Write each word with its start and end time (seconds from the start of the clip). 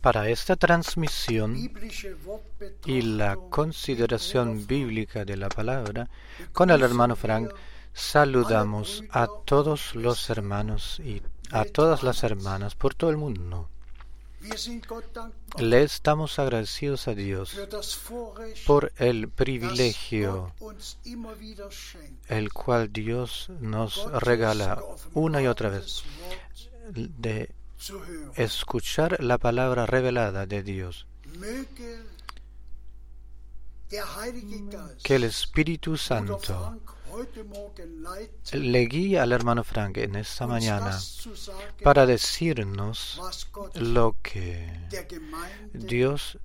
Para 0.00 0.28
esta 0.28 0.56
transmisión 0.56 1.56
y 2.86 3.02
la 3.02 3.36
consideración 3.50 4.66
bíblica 4.66 5.24
de 5.24 5.36
la 5.36 5.48
palabra, 5.48 6.08
con 6.52 6.70
el 6.70 6.82
hermano 6.82 7.16
Frank 7.16 7.52
saludamos 7.92 9.04
a 9.10 9.28
todos 9.44 9.94
los 9.94 10.28
hermanos 10.30 11.00
y 11.00 11.22
a 11.50 11.64
todas 11.64 12.02
las 12.02 12.24
hermanas 12.24 12.74
por 12.74 12.94
todo 12.94 13.10
el 13.10 13.16
mundo. 13.16 13.68
Le 15.58 15.82
estamos 15.82 16.38
agradecidos 16.40 17.06
a 17.06 17.14
Dios 17.14 17.56
por 18.66 18.92
el 18.96 19.28
privilegio 19.28 20.52
el 22.28 22.52
cual 22.52 22.92
Dios 22.92 23.50
nos 23.60 24.10
regala 24.20 24.82
una 25.14 25.40
y 25.42 25.46
otra 25.46 25.68
vez 25.68 26.02
de 26.90 27.54
escuchar 28.36 29.22
la 29.22 29.38
palabra 29.38 29.86
revelada 29.86 30.46
de 30.46 30.62
Dios. 30.62 31.06
Que 35.02 35.16
el 35.16 35.24
Espíritu 35.24 35.96
Santo 35.96 36.80
le 38.52 38.86
guía 38.86 39.22
al 39.22 39.32
hermano 39.32 39.64
Frank 39.64 39.98
en 39.98 40.16
esta 40.16 40.46
mañana 40.46 40.98
para 41.82 42.06
decirnos 42.06 43.20
lo 43.74 44.16
que 44.22 44.72
Dios 45.74 46.38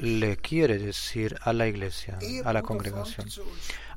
le 0.00 0.36
quiere 0.38 0.78
decir 0.78 1.36
a 1.42 1.52
la 1.52 1.68
iglesia, 1.68 2.18
a 2.44 2.52
la 2.52 2.62
congregación. 2.62 3.28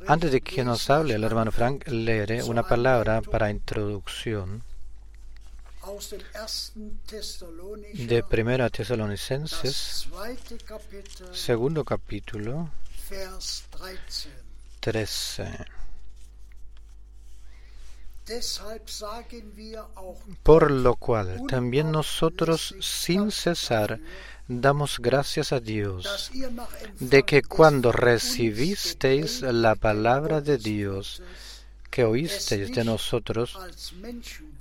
Antes 0.08 0.32
de 0.32 0.42
que 0.42 0.64
nos 0.64 0.90
hable 0.90 1.16
el 1.16 1.24
hermano 1.24 1.52
Frank, 1.52 1.88
leeré 1.88 2.44
una 2.44 2.64
palabra 2.64 3.22
para 3.22 3.50
introducción 3.50 4.64
de 7.94 8.24
Primera 8.24 8.70
Tesalonicenses, 8.70 10.08
segundo 11.34 11.84
capítulo, 11.84 12.70
13. 14.80 15.66
Por 20.44 20.72
lo 20.72 20.96
cual 20.96 21.42
también 21.48 21.92
nosotros 21.92 22.76
sin 22.80 23.32
cesar 23.32 24.00
damos 24.48 25.00
gracias 25.00 25.52
a 25.52 25.60
Dios 25.60 26.32
de 27.00 27.24
que 27.24 27.42
cuando 27.42 27.92
recibisteis 27.92 29.42
la 29.42 29.76
palabra 29.76 30.40
de 30.40 30.58
Dios 30.58 31.22
que 31.90 32.06
oísteis 32.06 32.74
de 32.74 32.84
nosotros, 32.84 33.58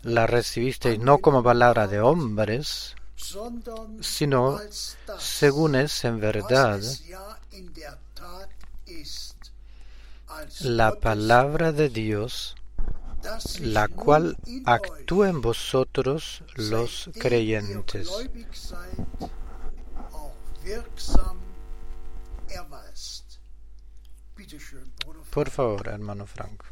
la 0.03 0.27
recibisteis 0.27 0.99
no 0.99 1.19
como 1.19 1.43
palabra 1.43 1.87
de 1.87 2.01
hombres, 2.01 2.97
sino 4.01 4.59
según 5.19 5.77
es 5.77 6.05
en 6.05 6.21
verdad 6.21 6.81
la 10.61 10.93
palabra 10.93 11.73
de 11.73 11.89
Dios, 11.89 12.57
la 13.61 13.89
cual 13.89 14.37
actúa 14.65 15.29
en 15.29 15.41
vosotros 15.41 16.43
los 16.57 17.11
creyentes. 17.19 18.09
Por 25.31 25.51
favor, 25.51 25.89
hermano 25.89 26.27
Frank. 26.27 26.72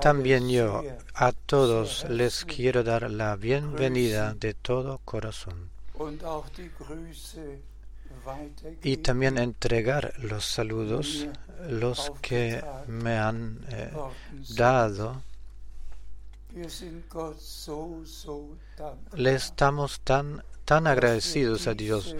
También 0.00 0.48
yo 0.48 0.82
a 1.14 1.32
todos 1.32 2.06
les 2.08 2.44
quiero 2.44 2.82
dar 2.82 3.10
la 3.10 3.36
bienvenida 3.36 4.34
de 4.34 4.54
todo 4.54 4.98
corazón. 5.04 5.70
y 8.82 8.96
también 8.98 9.38
entregar 9.38 10.12
los 10.18 10.44
saludos, 10.44 11.26
los 11.68 12.12
que 12.20 12.62
me 12.86 13.18
han 13.18 13.64
eh, 13.68 13.90
dado. 14.50 15.22
Le 19.14 19.34
estamos 19.34 20.00
tan, 20.00 20.42
tan 20.64 20.86
agradecidos 20.86 21.66
a 21.66 21.74
Dios 21.74 22.16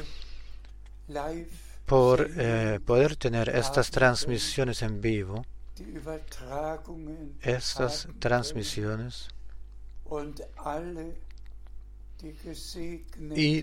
por 1.86 2.28
eh, 2.36 2.80
poder 2.84 3.16
tener 3.16 3.48
estas 3.48 3.90
transmisiones 3.90 4.82
en 4.82 5.00
vivo, 5.00 5.44
estas 7.42 8.08
transmisiones 8.18 9.28
y 13.36 13.62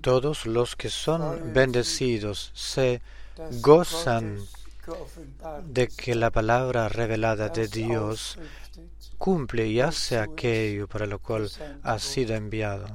todos 0.00 0.46
los 0.46 0.76
que 0.76 0.90
son 0.90 1.52
bendecidos 1.52 2.52
se 2.54 3.00
gozan 3.60 4.38
de 5.64 5.88
que 5.88 6.14
la 6.14 6.30
palabra 6.30 6.88
revelada 6.88 7.48
de 7.48 7.66
Dios 7.66 8.38
cumple 9.18 9.66
y 9.66 9.80
hace 9.80 10.18
aquello 10.18 10.86
para 10.86 11.06
lo 11.06 11.18
cual 11.18 11.50
ha 11.82 11.98
sido 11.98 12.34
enviado. 12.34 12.86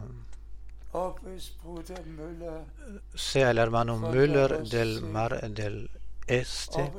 Sea 3.16 3.52
el 3.52 3.58
hermano 3.58 3.98
Müller 3.98 4.64
del 4.64 5.02
mar 5.02 5.50
del 5.50 5.90
este 6.32 6.90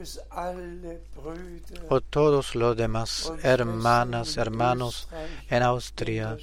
o 1.88 2.00
todos 2.02 2.54
los 2.54 2.76
demás 2.76 3.32
hermanas, 3.42 4.36
hermanos 4.36 5.08
en 5.48 5.62
Austria, 5.62 6.36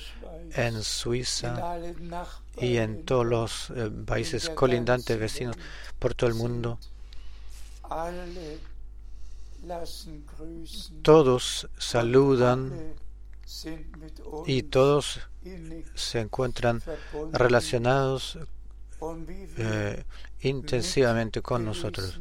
en 0.54 0.84
Suiza 0.84 1.78
y 2.58 2.78
en 2.78 3.06
todos 3.06 3.28
los 3.28 3.70
eh, 3.76 3.92
países 4.06 4.50
colindantes 4.50 5.20
vecinos 5.20 5.56
por 6.00 6.16
todo 6.16 6.32
el 6.32 6.36
mundo. 6.36 6.80
Todos 11.04 11.70
saludan 11.78 12.96
y 14.48 14.64
todos 14.64 15.20
se 15.94 16.20
encuentran 16.22 16.82
relacionados 17.34 18.40
eh, 19.58 20.04
intensivamente 20.42 21.42
con 21.42 21.66
nosotros. 21.66 22.20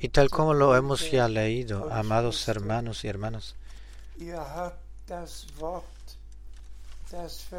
Y 0.00 0.08
tal 0.08 0.28
como 0.28 0.54
lo 0.54 0.76
hemos 0.76 1.10
ya 1.10 1.28
leído, 1.28 1.92
amados 1.92 2.48
hermanos 2.48 3.04
y 3.04 3.08
hermanas, 3.08 3.54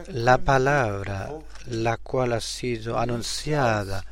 la 0.07 0.37
palabra 0.39 1.31
la 1.67 1.97
cual 1.97 2.33
ha 2.33 2.41
sido 2.41 2.99
anunciada, 2.99 4.05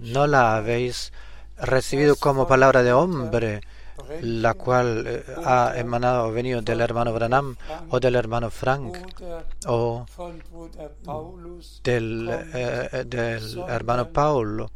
no 0.00 0.26
la 0.26 0.56
habéis 0.56 1.12
recibido 1.58 2.16
como 2.16 2.46
palabra 2.46 2.82
de 2.82 2.92
hombre, 2.92 3.60
la 4.22 4.54
cual 4.54 5.04
eh, 5.06 5.24
ha 5.44 5.72
emanado 5.76 6.26
o 6.26 6.32
venido 6.32 6.62
del 6.62 6.80
hermano 6.80 7.12
Branham 7.12 7.56
o 7.90 8.00
del 8.00 8.16
hermano 8.16 8.50
Frank 8.50 8.96
o 9.66 10.06
del, 11.82 12.28
eh, 12.54 13.04
del 13.06 13.58
hermano 13.68 14.08
Paulo, 14.08 14.70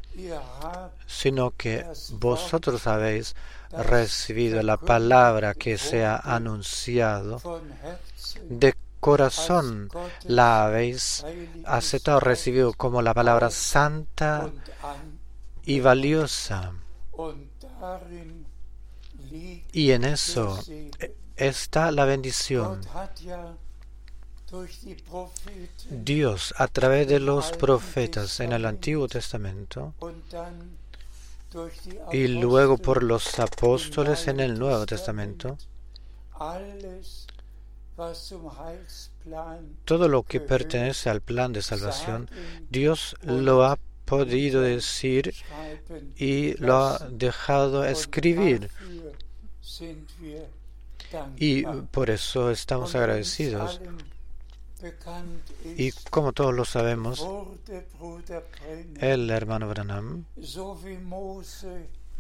sino 1.07 1.53
que 1.57 1.85
vosotros 2.13 2.87
habéis 2.87 3.35
recibido 3.71 4.63
la 4.63 4.77
palabra 4.77 5.55
que 5.55 5.79
se 5.79 6.05
ha 6.05 6.17
anunciado 6.17 7.41
de 8.49 8.75
corazón 9.03 9.89
la 10.25 10.65
habéis 10.65 11.27
aceptado, 11.65 12.21
recibido 12.21 12.73
como 12.73 13.03
la 13.03 13.13
palabra 13.13 13.51
santa 13.51 14.49
y 15.65 15.81
valiosa. 15.81 16.73
Y 19.73 19.91
en 19.93 20.05
eso 20.05 20.59
está 21.37 21.91
la 21.91 22.05
bendición. 22.05 22.81
Dios 25.91 26.55
a 26.59 26.69
través 26.69 27.09
de 27.09 27.21
los 27.21 27.53
profetas 27.53 28.41
en 28.41 28.53
el 28.53 28.67
Antiguo 28.67 29.09
Testamento 29.09 29.95
y 32.13 32.29
luego 32.29 32.77
por 32.79 33.03
los 33.03 33.39
apóstoles 33.39 34.29
en 34.29 34.41
el 34.41 34.59
Nuevo 34.59 34.85
Testamento, 34.85 35.57
todo 39.85 40.09
lo 40.09 40.23
que 40.23 40.41
pertenece 40.41 41.09
al 41.09 41.21
plan 41.21 41.53
de 41.53 41.63
salvación, 41.63 42.29
Dios 42.71 43.17
lo 43.23 43.65
ha 43.65 43.79
podido 44.05 44.61
decir 44.61 45.35
y 46.17 46.55
lo 46.55 46.77
ha 46.77 46.99
dejado 47.11 47.85
escribir. 47.85 48.71
Y 51.37 51.65
por 51.91 52.11
eso 52.11 52.51
estamos 52.51 52.95
agradecidos. 52.95 53.81
Y 55.77 55.93
como 56.11 56.33
todos 56.33 56.55
lo 56.55 56.65
sabemos, 56.65 57.27
el 59.01 59.31
hermano 59.31 59.69
Branham, 59.69 60.25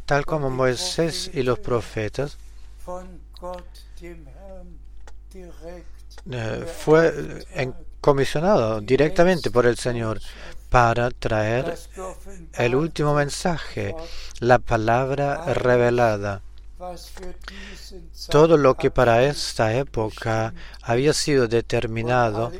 tal 0.06 0.24
como 0.26 0.50
Moisés 0.50 1.30
y 1.34 1.42
los 1.42 1.58
profetas, 1.58 2.38
eh, 6.30 6.66
fue 6.78 7.44
comisionado 8.00 8.80
directamente 8.80 9.50
por 9.50 9.66
el 9.66 9.76
Señor 9.76 10.20
para 10.72 11.10
traer 11.10 11.76
el 12.54 12.74
último 12.74 13.12
mensaje, 13.14 13.94
la 14.40 14.58
palabra 14.58 15.52
revelada. 15.52 16.40
Todo 18.30 18.56
lo 18.56 18.74
que 18.74 18.90
para 18.90 19.22
esta 19.24 19.74
época 19.74 20.54
había 20.80 21.12
sido 21.12 21.46
determinado 21.46 22.50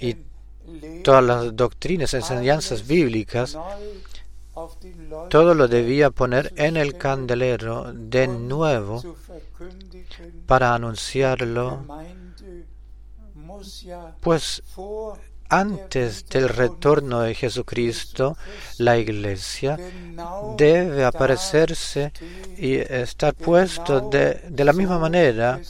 y 0.00 0.16
todas 1.04 1.22
las 1.22 1.54
doctrinas, 1.54 2.12
enseñanzas 2.14 2.84
bíblicas, 2.84 3.56
todo 5.30 5.54
lo 5.54 5.68
debía 5.68 6.10
poner 6.10 6.52
en 6.56 6.76
el 6.76 6.98
candelero 6.98 7.92
de 7.94 8.26
nuevo 8.26 9.00
para 10.46 10.74
anunciarlo, 10.74 11.86
pues 14.20 14.64
antes 15.58 16.26
del 16.28 16.48
retorno 16.48 17.20
de 17.20 17.34
Jesucristo, 17.34 18.36
la 18.78 18.98
iglesia 18.98 19.78
debe 20.56 21.04
aparecerse 21.04 22.12
y 22.56 22.74
estar 22.74 23.34
puesto 23.34 24.08
de, 24.08 24.40
de, 24.48 24.64
la 24.64 24.72
misma 24.72 24.98
manera, 24.98 25.60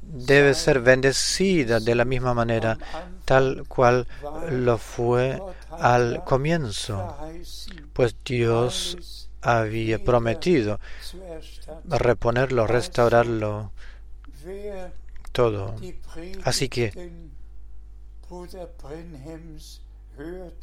debe 0.00 0.54
ser 0.54 0.80
bendecida 0.80 1.80
de 1.80 1.94
la 1.94 2.04
misma 2.04 2.34
manera, 2.34 2.78
tal 3.24 3.64
cual 3.68 4.06
lo 4.50 4.78
fue 4.78 5.40
al 5.70 6.24
comienzo, 6.24 7.16
pues 7.92 8.16
Dios 8.24 9.28
había 9.42 10.02
prometido 10.02 10.80
reponerlo, 11.84 12.66
restaurarlo, 12.66 13.72
todo. 15.32 15.74
Así 16.44 16.68
que 16.68 17.29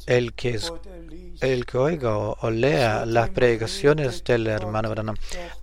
el 0.06 0.32
que, 0.34 0.58
el 1.40 1.66
que 1.66 1.78
oiga 1.78 2.16
o, 2.16 2.50
lea 2.50 3.04
las 3.06 3.30
predicaciones 3.30 4.22
del 4.24 4.46
hermano 4.46 4.90
Branham 4.90 5.16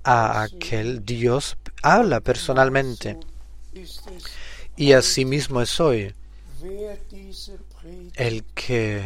a 0.03 0.43
aquel 0.43 1.05
Dios 1.05 1.57
habla 1.81 2.19
personalmente. 2.19 3.17
y 4.75 4.91
asimismo 4.93 5.61
es 5.61 5.79
hoy. 5.79 6.13
el 8.15 8.43
que 8.53 9.01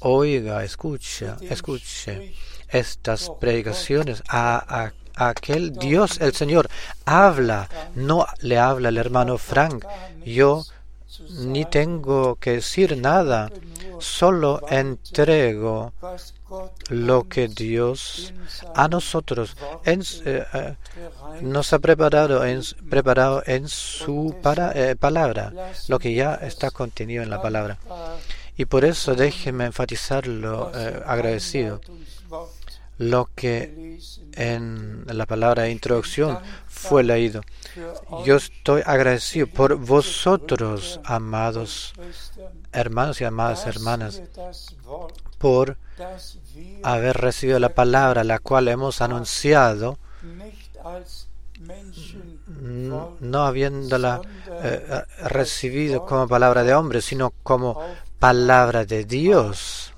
oiga, 0.00 0.64
escucha, 0.64 1.36
escuche 1.42 2.34
estas 2.68 3.30
predicaciones 3.40 4.22
a, 4.28 4.92
a 5.14 5.28
aquel 5.28 5.72
Dios, 5.72 6.20
el 6.20 6.34
Señor, 6.34 6.68
habla, 7.04 7.68
no 7.94 8.26
le 8.40 8.58
habla 8.58 8.90
el 8.90 8.98
hermano 8.98 9.38
Frank, 9.38 9.84
yo 10.24 10.64
ni 11.30 11.64
tengo 11.64 12.36
que 12.36 12.52
decir 12.52 12.96
nada, 12.96 13.50
solo 13.98 14.60
entrego 14.68 15.92
lo 16.90 17.28
que 17.28 17.48
Dios 17.48 18.32
a 18.74 18.88
nosotros 18.88 19.56
eh, 19.84 19.98
eh, 20.24 20.76
nos 21.42 21.72
ha 21.72 21.78
preparado 21.78 22.44
en, 22.44 22.62
preparado 22.88 23.42
en 23.46 23.68
su 23.68 24.34
eh, 24.74 24.96
palabra, 24.98 25.52
lo 25.88 25.98
que 25.98 26.14
ya 26.14 26.34
está 26.34 26.70
contenido 26.70 27.22
en 27.22 27.30
la 27.30 27.42
palabra. 27.42 27.78
Y 28.56 28.64
por 28.64 28.84
eso 28.84 29.14
déjeme 29.14 29.66
enfatizarlo 29.66 30.72
agradecido 31.04 31.80
lo 32.98 33.28
que 33.34 33.98
en 34.34 35.04
la 35.06 35.26
palabra 35.26 35.68
introducción 35.68 36.38
fue 36.66 37.02
leído. 37.04 37.42
Yo 38.24 38.36
estoy 38.36 38.82
agradecido 38.84 39.46
por 39.46 39.76
vosotros, 39.76 41.00
amados 41.04 41.92
hermanos 42.72 43.20
y 43.20 43.24
amadas 43.24 43.66
hermanas, 43.66 44.22
por 45.38 45.76
haber 46.82 47.16
recibido 47.16 47.58
la 47.58 47.70
palabra, 47.70 48.24
la 48.24 48.38
cual 48.38 48.68
hemos 48.68 49.00
anunciado, 49.00 49.98
no 53.20 53.44
habiéndola 53.44 54.20
eh, 54.62 55.02
recibido 55.24 56.04
como 56.04 56.28
palabra 56.28 56.64
de 56.64 56.74
hombre, 56.74 57.00
sino 57.02 57.32
como 57.42 57.82
palabra 58.18 58.84
de 58.84 59.04
Dios. 59.04 59.92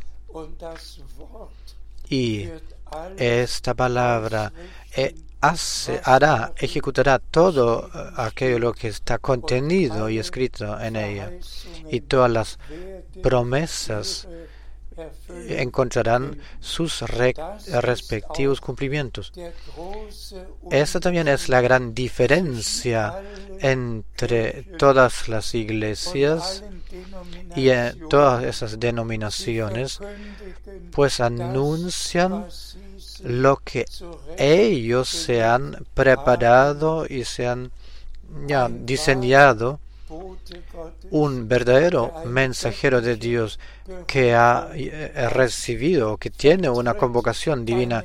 Y 2.09 2.49
esta 3.17 3.75
palabra 3.75 4.53
eh, 4.97 5.15
hace, 5.41 6.01
hará, 6.05 6.53
ejecutará 6.57 7.19
todo 7.19 7.91
eh, 7.95 8.11
aquello 8.17 8.59
lo 8.59 8.73
que 8.73 8.89
está 8.89 9.19
contenido 9.19 10.09
y 10.09 10.19
escrito 10.19 10.79
en 10.81 10.97
ella. 10.97 11.33
Y 11.91 12.01
todas 12.01 12.31
las 12.31 12.59
promesas 13.23 14.29
encontrarán 15.49 16.39
sus 16.61 17.01
respectivos 17.01 18.61
cumplimientos. 18.61 19.33
Esta 20.71 21.01
también 21.01 21.29
es 21.29 21.49
la 21.49 21.61
gran 21.61 21.95
diferencia 21.95 23.23
entre 23.61 24.65
todas 24.79 25.29
las 25.29 25.55
iglesias 25.55 26.65
y 27.57 27.69
todas 28.09 28.45
esas 28.45 28.79
denominaciones, 28.79 29.99
pues 30.93 31.21
anuncian 31.21 32.47
lo 33.23 33.57
que 33.57 33.87
ellos 34.37 35.09
se 35.09 35.43
han 35.43 35.85
preparado 35.95 37.07
y 37.09 37.25
se 37.25 37.49
han 37.49 37.73
diseñado 38.85 39.81
un 41.11 41.49
verdadero 41.49 42.13
mensajero 42.27 43.01
de 43.01 43.17
Dios 43.17 43.59
que 44.07 44.35
ha 44.35 44.71
eh, 44.75 45.29
recibido, 45.31 46.17
que 46.17 46.31
tiene 46.31 46.69
una 46.69 46.95
convocación 46.95 47.65
divina, 47.65 48.05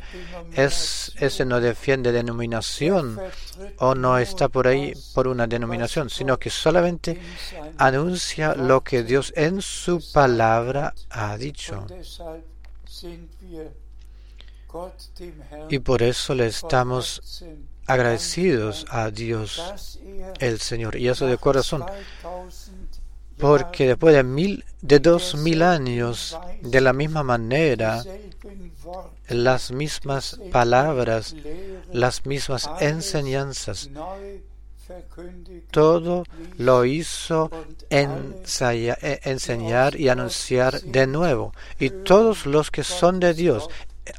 es, 0.54 1.14
ese 1.18 1.46
no 1.46 1.60
defiende 1.60 2.12
denominación 2.12 3.20
o 3.78 3.96
no 3.96 4.18
está 4.18 4.50
por 4.50 4.68
ahí 4.68 4.94
por 5.14 5.28
una 5.28 5.48
denominación, 5.48 6.10
sino 6.10 6.38
que 6.38 6.50
solamente 6.50 7.20
anuncia 7.78 8.56
lo 8.56 8.82
que 8.82 9.04
Dios 9.04 9.34
en 9.36 9.62
su 9.62 10.02
palabra 10.14 10.94
ha 11.10 11.38
dicho. 11.38 11.86
Y 15.70 15.80
por 15.80 16.02
eso 16.02 16.34
le 16.34 16.48
estamos 16.48 17.44
agradecidos 17.86 18.86
a 18.90 19.12
Dios 19.12 20.00
el 20.40 20.60
Señor, 20.60 20.96
y 20.96 21.08
eso 21.08 21.26
de 21.26 21.38
corazón, 21.38 21.84
porque 23.38 23.88
después 23.88 24.16
de 24.16 24.24
mil, 24.24 24.64
de 24.82 25.00
dos 25.00 25.36
mil 25.36 25.62
años, 25.62 26.38
de 26.62 26.82
la 26.82 26.94
misma 26.94 27.24
manera, 27.24 28.04
las 29.28 29.72
mismas 29.72 30.40
palabras, 30.52 31.36
las 31.92 32.26
mismas 32.26 32.70
enseñanzas, 32.80 33.90
todo 35.72 36.24
lo 36.58 36.86
hizo 36.86 37.50
e, 37.90 38.08
enseñar 39.24 40.00
y 40.00 40.10
anunciar 40.10 40.82
de 40.82 41.08
nuevo. 41.08 41.54
Y 41.80 41.90
todos 41.90 42.46
los 42.46 42.70
que 42.70 42.84
son 42.84 43.20
de 43.20 43.34
Dios 43.34 43.70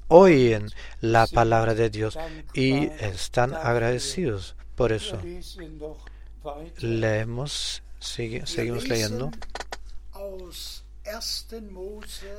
oyen 0.09 0.71
la 1.01 1.27
palabra 1.27 1.75
de 1.75 1.91
Dios 1.91 2.19
y 2.53 2.87
están 3.01 3.55
agradecidos 3.55 4.57
por 4.75 4.93
eso. 4.93 5.19
Leemos, 6.79 7.83
seguimos 7.99 8.89
leyendo. 8.89 9.31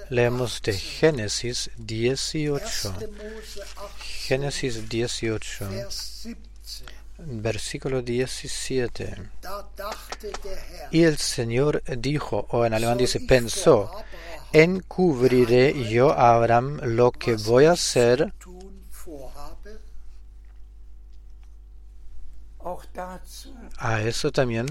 Leemos 0.09 0.61
de 0.61 0.73
Génesis 0.73 1.69
18. 1.77 2.93
Génesis 3.99 4.89
18. 4.89 5.69
Versículo 7.17 8.01
17. 8.01 9.29
Y 10.91 11.03
el 11.03 11.17
Señor 11.17 11.83
dijo, 11.97 12.47
o 12.49 12.65
en 12.65 12.73
alemán 12.73 12.97
dice, 12.97 13.19
pensó, 13.21 13.91
encubriré 14.55 15.89
yo 15.89 16.11
a 16.13 16.35
Abraham 16.35 16.79
lo 16.81 17.11
que 17.11 17.35
voy 17.35 17.65
a 17.65 17.73
hacer. 17.73 18.33
A 23.77 24.01
eso 24.01 24.31
también 24.31 24.67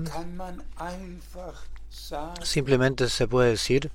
simplemente 2.42 3.08
se 3.10 3.28
puede 3.28 3.50
decir, 3.50 3.90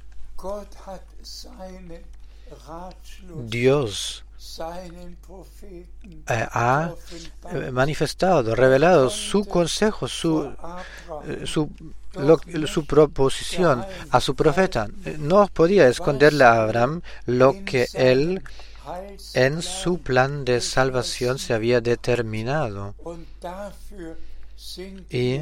Dios 3.45 4.23
ha 6.27 6.93
manifestado, 7.71 8.55
revelado 8.55 9.09
su 9.09 9.45
consejo, 9.45 10.07
su, 10.07 10.55
eh, 11.25 11.45
su 12.67 12.85
proposición 12.85 13.85
a 14.11 14.19
su 14.19 14.35
profeta. 14.35 14.87
No 15.17 15.47
podía 15.47 15.87
esconderle 15.87 16.43
a 16.43 16.63
Abraham 16.63 17.01
lo 17.25 17.53
que 17.65 17.87
él 17.93 18.41
en 19.33 19.61
su 19.61 19.99
plan 19.99 20.45
de 20.45 20.61
salvación 20.61 21.39
se 21.39 21.53
había 21.53 21.81
determinado. 21.81 22.95
Y 25.09 25.41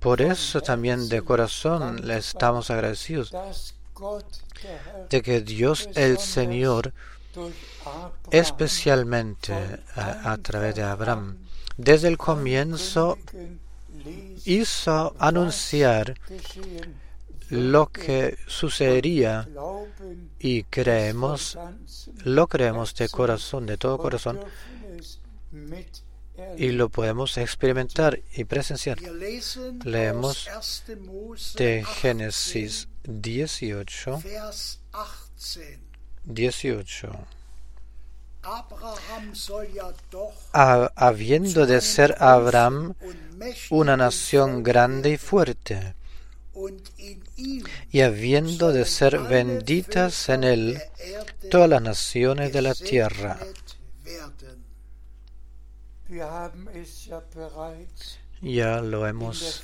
por 0.00 0.22
eso 0.22 0.60
también 0.60 1.08
de 1.08 1.22
corazón 1.22 2.06
le 2.06 2.18
estamos 2.18 2.70
agradecidos 2.70 3.32
de 5.10 5.22
que 5.22 5.40
Dios 5.40 5.88
el 5.94 6.18
Señor, 6.18 6.92
especialmente 8.30 9.54
a, 9.94 10.32
a 10.32 10.38
través 10.38 10.74
de 10.74 10.82
Abraham, 10.82 11.38
desde 11.76 12.08
el 12.08 12.18
comienzo 12.18 13.18
hizo 14.44 15.14
anunciar 15.18 16.14
lo 17.50 17.86
que 17.88 18.36
sucedería 18.46 19.48
y 20.38 20.64
creemos, 20.64 21.58
lo 22.24 22.46
creemos 22.46 22.94
de 22.94 23.08
corazón, 23.08 23.66
de 23.66 23.76
todo 23.76 23.98
corazón, 23.98 24.40
y 26.56 26.72
lo 26.72 26.88
podemos 26.88 27.38
experimentar 27.38 28.20
y 28.34 28.44
presenciar. 28.44 28.98
Leemos 29.84 30.48
de 31.56 31.84
Génesis 31.84 32.88
18, 33.04 34.22
18. 36.24 37.12
habiendo 40.94 41.66
de 41.66 41.80
ser 41.80 42.14
Abraham 42.20 42.94
una 43.70 43.96
nación 43.96 44.62
grande 44.62 45.10
y 45.10 45.16
fuerte, 45.16 45.94
y 47.90 48.00
habiendo 48.00 48.72
de 48.72 48.84
ser 48.84 49.18
benditas 49.18 50.28
en 50.28 50.44
él 50.44 50.80
todas 51.50 51.68
las 51.68 51.82
naciones 51.82 52.52
de 52.52 52.62
la 52.62 52.74
tierra. 52.74 53.38
Ya 58.42 58.80
lo 58.80 59.06
hemos 59.06 59.62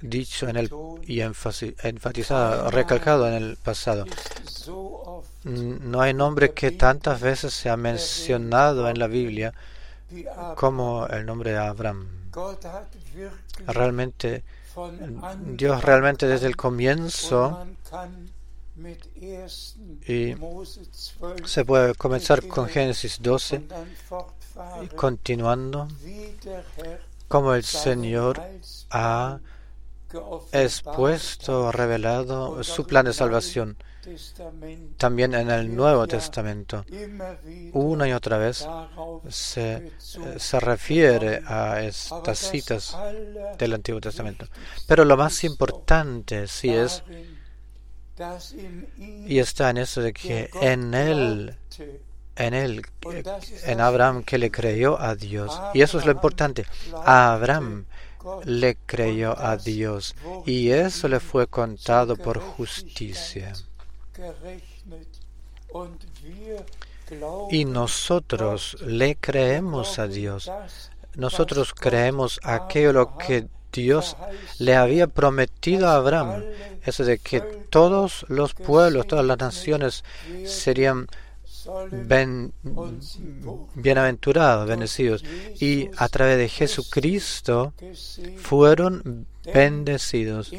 dicho 0.00 0.48
en 0.48 0.56
el, 0.56 0.70
y 1.02 1.20
enfatizado, 1.20 2.70
recalcado 2.70 3.28
en 3.28 3.34
el 3.34 3.56
pasado. 3.56 4.06
No 5.44 6.00
hay 6.00 6.14
nombre 6.14 6.52
que 6.52 6.70
tantas 6.72 7.20
veces 7.20 7.52
se 7.52 7.68
ha 7.68 7.76
mencionado 7.76 8.88
en 8.88 8.98
la 8.98 9.06
Biblia 9.06 9.54
como 10.56 11.06
el 11.06 11.26
nombre 11.26 11.52
de 11.52 11.58
Abraham. 11.58 12.08
Realmente, 13.66 14.44
Dios 15.56 15.82
realmente 15.82 16.26
desde 16.26 16.46
el 16.46 16.56
comienzo 16.56 17.66
y 20.06 20.34
se 21.44 21.64
puede 21.64 21.94
comenzar 21.94 22.46
con 22.46 22.66
Génesis 22.68 23.18
12 23.20 23.62
y 24.82 24.86
continuando 24.88 25.88
como 27.28 27.54
el 27.54 27.64
Señor 27.64 28.40
ha 28.90 29.38
expuesto, 30.52 31.70
revelado 31.72 32.64
su 32.64 32.86
plan 32.86 33.04
de 33.04 33.12
salvación 33.12 33.76
también 34.96 35.34
en 35.34 35.50
el 35.50 35.74
Nuevo 35.74 36.06
Testamento. 36.06 36.84
Una 37.72 38.08
y 38.08 38.12
otra 38.12 38.38
vez 38.38 38.66
se, 39.28 39.92
se 39.98 40.60
refiere 40.60 41.42
a 41.46 41.82
estas 41.82 42.38
citas 42.38 42.96
del 43.58 43.74
Antiguo 43.74 44.00
Testamento. 44.00 44.46
Pero 44.86 45.04
lo 45.04 45.16
más 45.16 45.44
importante 45.44 46.46
sí 46.48 46.70
es, 46.70 47.02
y 48.98 49.38
está 49.38 49.70
en 49.70 49.78
eso 49.78 50.02
de 50.02 50.12
que 50.12 50.50
en 50.60 50.94
él 50.94 51.56
en 52.36 52.54
él, 52.54 52.82
en 53.64 53.80
Abraham 53.80 54.22
que 54.22 54.38
le 54.38 54.50
creyó 54.50 55.00
a 55.00 55.14
Dios. 55.14 55.60
Y 55.74 55.82
eso 55.82 55.98
es 55.98 56.06
lo 56.06 56.12
importante. 56.12 56.66
Abraham 57.04 57.84
le 58.44 58.76
creyó 58.86 59.38
a 59.38 59.56
Dios 59.56 60.14
y 60.46 60.70
eso 60.70 61.08
le 61.08 61.20
fue 61.20 61.46
contado 61.46 62.16
por 62.16 62.38
justicia. 62.38 63.52
Y 67.50 67.64
nosotros 67.64 68.76
le 68.80 69.16
creemos 69.16 69.98
a 69.98 70.06
Dios. 70.06 70.50
Nosotros 71.16 71.74
creemos 71.74 72.40
aquello 72.42 73.16
que 73.18 73.46
Dios 73.72 74.16
le 74.58 74.76
había 74.76 75.06
prometido 75.06 75.88
a 75.88 75.96
Abraham, 75.96 76.44
eso 76.84 77.04
de 77.04 77.18
que 77.18 77.40
todos 77.40 78.24
los 78.28 78.54
pueblos, 78.54 79.06
todas 79.06 79.24
las 79.24 79.38
naciones 79.38 80.04
serían 80.44 81.06
bienaventurados, 83.74 84.68
bendecidos, 84.68 85.24
y 85.60 85.88
a 85.96 86.08
través 86.08 86.38
de 86.38 86.48
Jesucristo 86.48 87.72
fueron 88.36 89.26
bendecidos. 89.52 90.52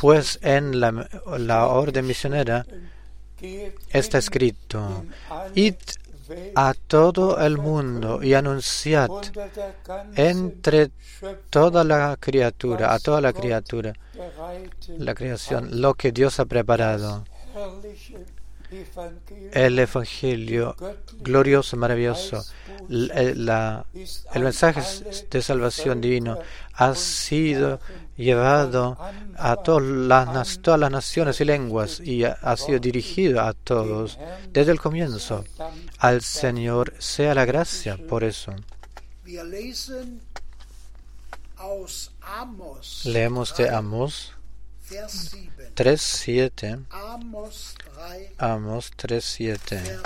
Pues 0.00 0.38
en 0.42 0.80
la, 0.80 1.08
la 1.38 1.66
orden 1.68 2.06
misionera 2.06 2.66
está 3.90 4.18
escrito, 4.18 5.04
id 5.54 5.74
a 6.54 6.74
todo 6.74 7.38
el 7.38 7.56
mundo 7.56 8.22
y 8.22 8.34
anunciad 8.34 9.08
entre 10.14 10.90
toda 11.48 11.84
la 11.84 12.16
criatura, 12.20 12.92
a 12.92 12.98
toda 12.98 13.20
la 13.20 13.32
criatura, 13.32 13.94
la 14.98 15.14
creación, 15.14 15.80
lo 15.80 15.94
que 15.94 16.12
Dios 16.12 16.38
ha 16.38 16.44
preparado 16.44 17.24
el 19.52 19.78
Evangelio 19.78 20.76
glorioso, 21.20 21.76
maravilloso, 21.76 22.44
el, 22.88 23.50
mensaje 24.34 24.82
de 25.30 25.42
salvación 25.42 26.00
divino 26.00 26.38
ha 26.74 26.94
sido 26.94 27.80
llevado 28.16 28.98
a 29.36 29.56
todas 29.56 29.82
las, 29.84 30.58
todas 30.60 30.80
las 30.80 30.90
naciones 30.90 31.40
y 31.40 31.44
lenguas 31.44 32.00
y 32.00 32.24
ha, 32.24 32.56
sido 32.56 32.78
dirigido 32.78 33.40
a 33.40 33.54
todos 33.54 34.18
desde 34.50 34.72
el 34.72 34.80
comienzo. 34.80 35.44
Al 35.98 36.22
Señor 36.22 36.94
sea 36.98 37.34
la 37.34 37.44
gracia 37.44 37.98
por 38.08 38.24
eso. 38.24 38.54
Leemos 43.04 43.56
de 43.56 43.68
Amos 43.68 44.34
3.7. 45.78 46.86
Amos 48.36 48.90
3.7. 48.96 50.02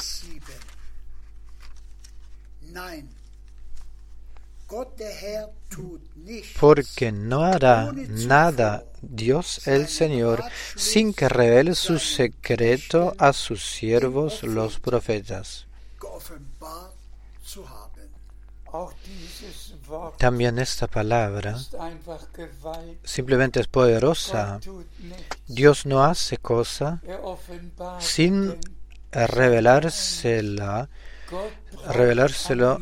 Porque 6.61 7.11
no 7.11 7.42
hará 7.44 7.90
nada 7.92 8.85
Dios 9.00 9.66
el 9.66 9.88
Señor 9.88 10.44
sin 10.76 11.14
que 11.14 11.30
revele 11.30 11.74
su 11.74 11.98
secreto 11.98 13.14
a 13.16 13.32
sus 13.32 13.64
siervos 13.64 14.42
los 14.42 14.78
profetas. 14.78 15.66
También 20.18 20.59
esta 20.59 20.87
palabra 20.87 21.57
simplemente 23.05 23.61
es 23.61 23.68
poderosa. 23.68 24.61
Dios 25.46 25.87
no 25.87 26.05
hace 26.05 26.38
cosa 26.38 27.00
sin 27.98 28.59
revelársela, 29.11 30.88
revelárselo 31.88 32.78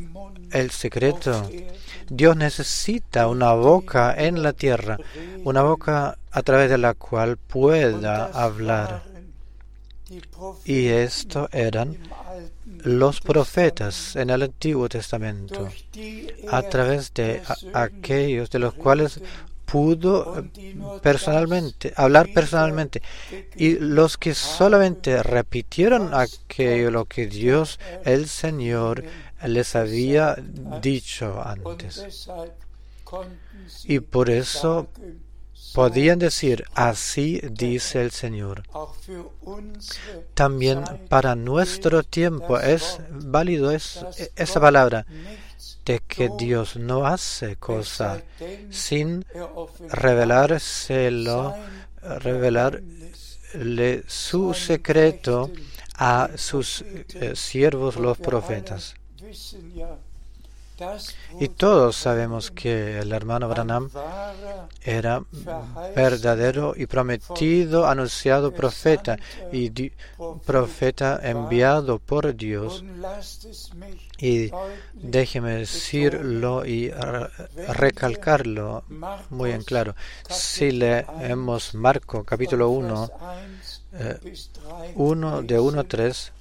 el 0.53 0.70
secreto. 0.70 1.49
Dios 2.09 2.37
necesita 2.37 3.29
una 3.29 3.53
boca 3.55 4.14
en 4.16 4.42
la 4.42 4.53
tierra, 4.53 4.99
una 5.44 5.62
boca 5.62 6.18
a 6.31 6.42
través 6.42 6.70
de 6.70 6.79
la 6.79 6.94
cual 6.94 7.37
pueda 7.37 8.27
hablar. 8.27 9.03
Y 10.64 10.88
esto 10.88 11.49
eran 11.53 11.96
los 12.85 13.21
profetas 13.21 14.16
en 14.16 14.31
el 14.31 14.43
Antiguo 14.43 14.88
Testamento, 14.88 15.69
a 16.51 16.62
través 16.62 17.12
de 17.14 17.43
aquellos 17.73 18.51
de 18.51 18.59
los 18.59 18.75
cuales 18.75 19.21
pudo 19.64 20.45
personalmente, 21.03 21.93
hablar 21.97 22.29
personalmente, 22.35 23.03
y 23.57 23.79
los 23.79 24.19
que 24.19 24.35
solamente 24.35 25.23
repitieron 25.23 26.12
aquello 26.12 26.90
lo 26.90 27.05
que 27.05 27.27
Dios, 27.27 27.79
el 28.05 28.29
Señor, 28.29 29.05
les 29.47 29.77
había 29.77 30.37
dicho 30.83 31.40
antes. 31.45 32.29
Y 33.85 34.01
por 34.01 34.31
eso 34.31 34.88
podían 35.75 36.18
decir, 36.18 36.64
así 36.75 37.40
dice 37.51 38.03
el 38.03 38.11
Señor. 38.11 38.62
También 40.35 40.85
para 41.09 41.35
nuestro 41.35 42.03
tiempo 42.03 42.59
es 42.59 42.99
válido 43.11 43.70
esa 43.70 44.61
palabra 44.61 45.07
de 45.85 46.01
que 46.01 46.31
Dios 46.37 46.77
no 46.77 47.07
hace 47.07 47.57
cosa 47.57 48.23
sin 48.70 49.25
revelárselo, 49.88 51.55
revelarle 52.03 54.05
su 54.07 54.55
secreto 54.55 55.51
a 55.94 56.31
sus 56.37 56.83
eh, 56.83 57.33
siervos 57.35 57.96
los 57.96 58.18
profetas. 58.18 58.94
Y 61.38 61.49
todos 61.49 61.97
sabemos 61.97 62.51
que 62.51 62.99
el 62.99 63.12
hermano 63.12 63.49
Branham 63.49 63.90
era 64.83 65.23
verdadero 65.95 66.75
y 66.77 66.87
prometido, 66.87 67.87
anunciado 67.87 68.53
profeta 68.53 69.16
y 69.53 69.90
profeta 70.45 71.21
enviado 71.23 71.99
por 71.99 72.35
Dios. 72.35 72.85
Y 74.19 74.51
déjeme 74.95 75.57
decirlo 75.57 76.64
y 76.64 76.90
recalcarlo 77.69 78.85
muy 79.31 79.53
en 79.53 79.62
claro. 79.62 79.95
Si 80.29 80.71
leemos 80.71 81.75
Marco 81.75 82.25
capítulo 82.25 82.71
1, 82.71 83.11
1 84.95 85.40
eh, 85.40 85.43
de 85.43 85.59
1 85.59 85.81
a 85.81 85.85
3, 85.85 86.33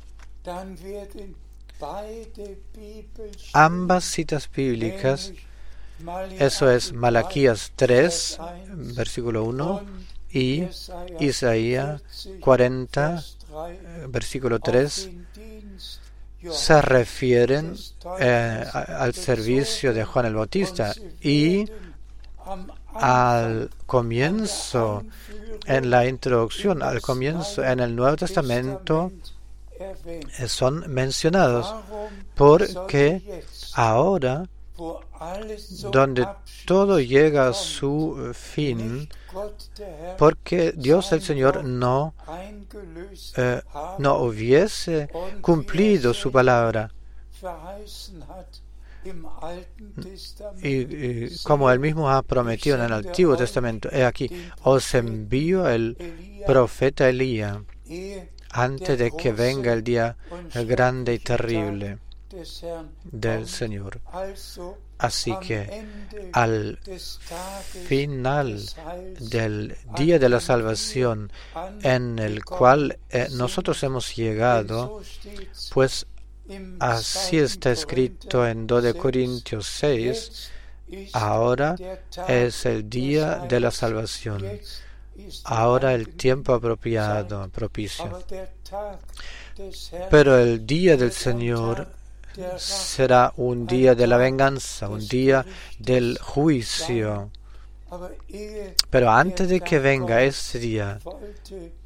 Ambas 3.53 4.03
citas 4.03 4.49
bíblicas, 4.53 5.33
eso 6.37 6.69
es 6.69 6.93
Malaquías 6.93 7.71
3, 7.75 8.39
versículo 8.95 9.43
1, 9.45 9.81
y 10.31 10.65
Isaías 11.19 12.01
40, 12.41 13.23
versículo 14.09 14.59
3, 14.59 15.09
se 16.51 16.81
refieren 16.81 17.75
eh, 18.19 18.65
al 18.73 19.13
servicio 19.13 19.93
de 19.93 20.05
Juan 20.05 20.25
el 20.25 20.35
Bautista 20.35 20.93
y 21.21 21.65
al 22.93 23.69
comienzo, 23.85 25.03
en 25.65 25.89
la 25.89 26.07
introducción, 26.07 26.81
al 26.81 27.01
comienzo 27.01 27.63
en 27.63 27.79
el 27.79 27.95
Nuevo 27.95 28.17
Testamento, 28.17 29.11
son 30.47 30.91
mencionados 30.93 31.73
porque 32.35 33.43
ahora 33.73 34.45
donde 35.91 36.27
todo 36.65 36.99
llega 36.99 37.49
a 37.49 37.53
su 37.53 38.31
fin, 38.33 39.09
porque 40.17 40.73
Dios 40.75 41.11
el 41.11 41.21
Señor 41.21 41.65
no, 41.65 42.13
eh, 43.35 43.61
no 43.97 44.17
hubiese 44.17 45.09
cumplido 45.41 46.13
su 46.13 46.31
palabra. 46.31 46.91
Y, 50.61 51.37
como 51.43 51.71
él 51.71 51.79
mismo 51.79 52.09
ha 52.09 52.21
prometido 52.21 52.77
en 52.77 52.83
el 52.83 52.93
Antiguo 52.93 53.35
Testamento, 53.35 53.89
he 53.91 54.03
aquí, 54.05 54.29
os 54.63 54.93
envío 54.93 55.67
el 55.67 55.97
profeta 56.45 57.09
Elías 57.09 57.57
antes 58.51 58.97
de 58.97 59.11
que 59.11 59.31
venga 59.31 59.73
el 59.73 59.83
día 59.83 60.15
grande 60.53 61.13
y 61.13 61.19
terrible 61.19 61.99
del 63.03 63.47
Señor. 63.47 64.01
Así 64.97 65.33
que 65.39 65.85
al 66.33 66.77
final 67.87 68.61
del 69.19 69.77
día 69.95 70.19
de 70.19 70.29
la 70.29 70.41
salvación 70.41 71.31
en 71.83 72.19
el 72.19 72.43
cual 72.43 72.99
eh, 73.09 73.27
nosotros 73.31 73.81
hemos 73.83 74.15
llegado, 74.15 75.01
pues 75.71 76.05
así 76.79 77.37
está 77.37 77.71
escrito 77.71 78.45
en 78.45 78.67
2 78.67 78.83
de 78.83 78.93
Corintios 78.93 79.65
6, 79.67 80.51
ahora 81.13 81.75
es 82.27 82.65
el 82.65 82.89
día 82.89 83.45
de 83.47 83.59
la 83.59 83.71
salvación 83.71 84.43
ahora 85.45 85.93
el 85.93 86.09
tiempo 86.15 86.53
apropiado, 86.53 87.49
propicio. 87.49 88.19
Pero 90.09 90.37
el 90.37 90.65
día 90.65 90.97
del 90.97 91.11
Señor 91.11 91.87
será 92.57 93.33
un 93.37 93.65
día 93.65 93.95
de 93.95 94.07
la 94.07 94.17
venganza, 94.17 94.87
un 94.89 95.05
día 95.07 95.45
del 95.77 96.17
juicio. 96.19 97.31
Pero 98.89 99.11
antes 99.11 99.49
de 99.49 99.61
que 99.61 99.79
venga 99.79 100.21
ese 100.23 100.59
día, 100.59 100.99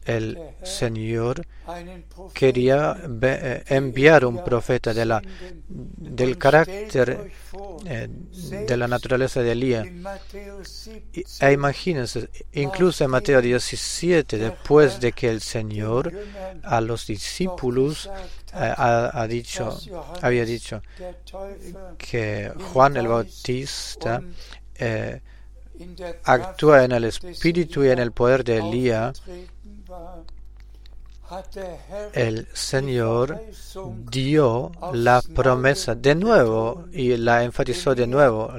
el 0.05 0.37
Señor 0.63 1.45
quería 2.33 2.97
eh, 3.21 3.63
enviar 3.67 4.25
un 4.25 4.43
profeta 4.43 4.93
de 4.93 5.05
la, 5.05 5.21
del 5.67 6.37
carácter 6.37 7.31
eh, 7.85 8.09
de 8.67 8.77
la 8.77 8.87
naturaleza 8.87 9.41
de 9.41 9.51
Elías. 9.53 9.87
E 11.39 11.51
imagínense, 11.53 12.29
incluso 12.51 13.05
en 13.05 13.11
Mateo 13.11 13.41
17, 13.41 14.37
después 14.37 14.99
de 14.99 15.13
que 15.13 15.29
el 15.29 15.39
Señor 15.39 16.11
a 16.63 16.81
los 16.81 17.07
discípulos 17.07 18.09
eh, 18.53 18.73
ha, 18.77 19.25
dicho, 19.27 19.77
había 20.21 20.43
dicho 20.43 20.81
que 21.97 22.51
Juan 22.73 22.97
el 22.97 23.07
Bautista 23.07 24.21
actúa 26.23 26.83
en 26.83 26.91
el 26.91 27.05
espíritu 27.05 27.83
y 27.83 27.89
en 27.89 27.99
el 27.99 28.11
poder 28.11 28.43
de 28.43 28.57
Elías, 28.57 29.21
el 32.13 32.47
Señor 32.53 33.41
dio 34.11 34.71
la 34.93 35.21
promesa 35.21 35.95
de 35.95 36.15
nuevo 36.15 36.85
y 36.91 37.17
la 37.17 37.43
enfatizó 37.43 37.95
de 37.95 38.07
nuevo. 38.07 38.53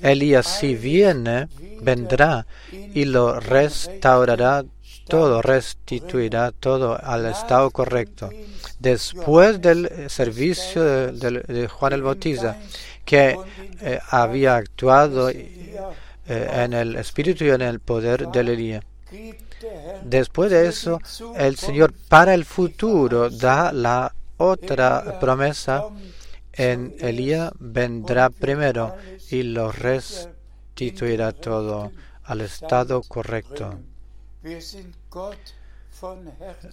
Elías 0.00 0.46
si 0.46 0.74
viene, 0.74 1.48
vendrá 1.82 2.46
y 2.72 3.04
lo 3.04 3.38
restaurará 3.38 4.64
todo, 5.08 5.42
restituirá 5.42 6.52
todo 6.52 6.98
al 7.02 7.26
estado 7.26 7.70
correcto. 7.70 8.30
Después 8.78 9.60
del 9.60 10.08
servicio 10.08 11.12
de, 11.12 11.68
Juan 11.68 11.92
el 11.92 12.02
Bautista, 12.02 12.56
que 13.10 13.36
eh, 13.80 13.98
había 14.10 14.54
actuado 14.54 15.30
eh, 15.30 15.82
en 16.28 16.72
el 16.72 16.94
espíritu 16.94 17.42
y 17.44 17.50
en 17.50 17.60
el 17.60 17.80
poder 17.80 18.28
de 18.28 18.38
Elías. 18.38 18.84
Después 20.04 20.48
de 20.52 20.68
eso, 20.68 21.00
el 21.36 21.56
Señor 21.56 21.92
para 22.08 22.34
el 22.34 22.44
futuro 22.44 23.28
da 23.28 23.72
la 23.72 24.14
otra 24.36 25.18
promesa. 25.18 25.86
En 26.52 26.94
Elías 27.00 27.50
vendrá 27.58 28.30
primero 28.30 28.94
y 29.28 29.42
lo 29.42 29.72
restituirá 29.72 31.32
todo 31.32 31.90
al 32.22 32.42
estado 32.42 33.02
correcto. 33.02 33.76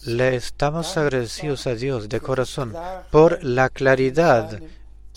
Le 0.06 0.36
estamos 0.36 0.98
agradecidos 0.98 1.66
a 1.66 1.74
Dios 1.74 2.08
de 2.08 2.20
corazón 2.20 2.76
por 3.10 3.44
la 3.44 3.70
claridad 3.70 4.62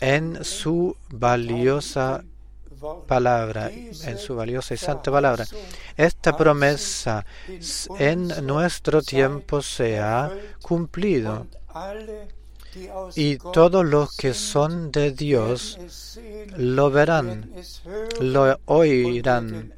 en 0.00 0.44
su 0.44 0.96
valiosa 1.10 2.24
palabra, 3.06 3.70
en 3.70 4.18
su 4.18 4.34
valiosa 4.34 4.74
y 4.74 4.76
santa 4.76 5.10
palabra. 5.10 5.44
Esta 5.96 6.36
promesa 6.36 7.24
en 7.98 8.28
nuestro 8.46 9.02
tiempo 9.02 9.62
se 9.62 9.98
ha 9.98 10.30
cumplido 10.62 11.46
y 13.16 13.36
todos 13.36 13.84
los 13.84 14.16
que 14.16 14.32
son 14.32 14.92
de 14.92 15.10
Dios 15.10 15.78
lo 16.56 16.90
verán, 16.90 17.52
lo 18.20 18.58
oirán 18.66 19.74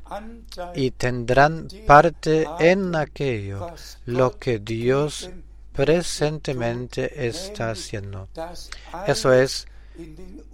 y 0.74 0.90
tendrán 0.90 1.68
parte 1.86 2.46
en 2.60 2.94
aquello, 2.94 3.74
lo 4.06 4.38
que 4.38 4.58
Dios 4.58 5.30
presentemente 5.72 7.26
está 7.26 7.70
haciendo. 7.70 8.28
Eso 9.06 9.32
es 9.32 9.66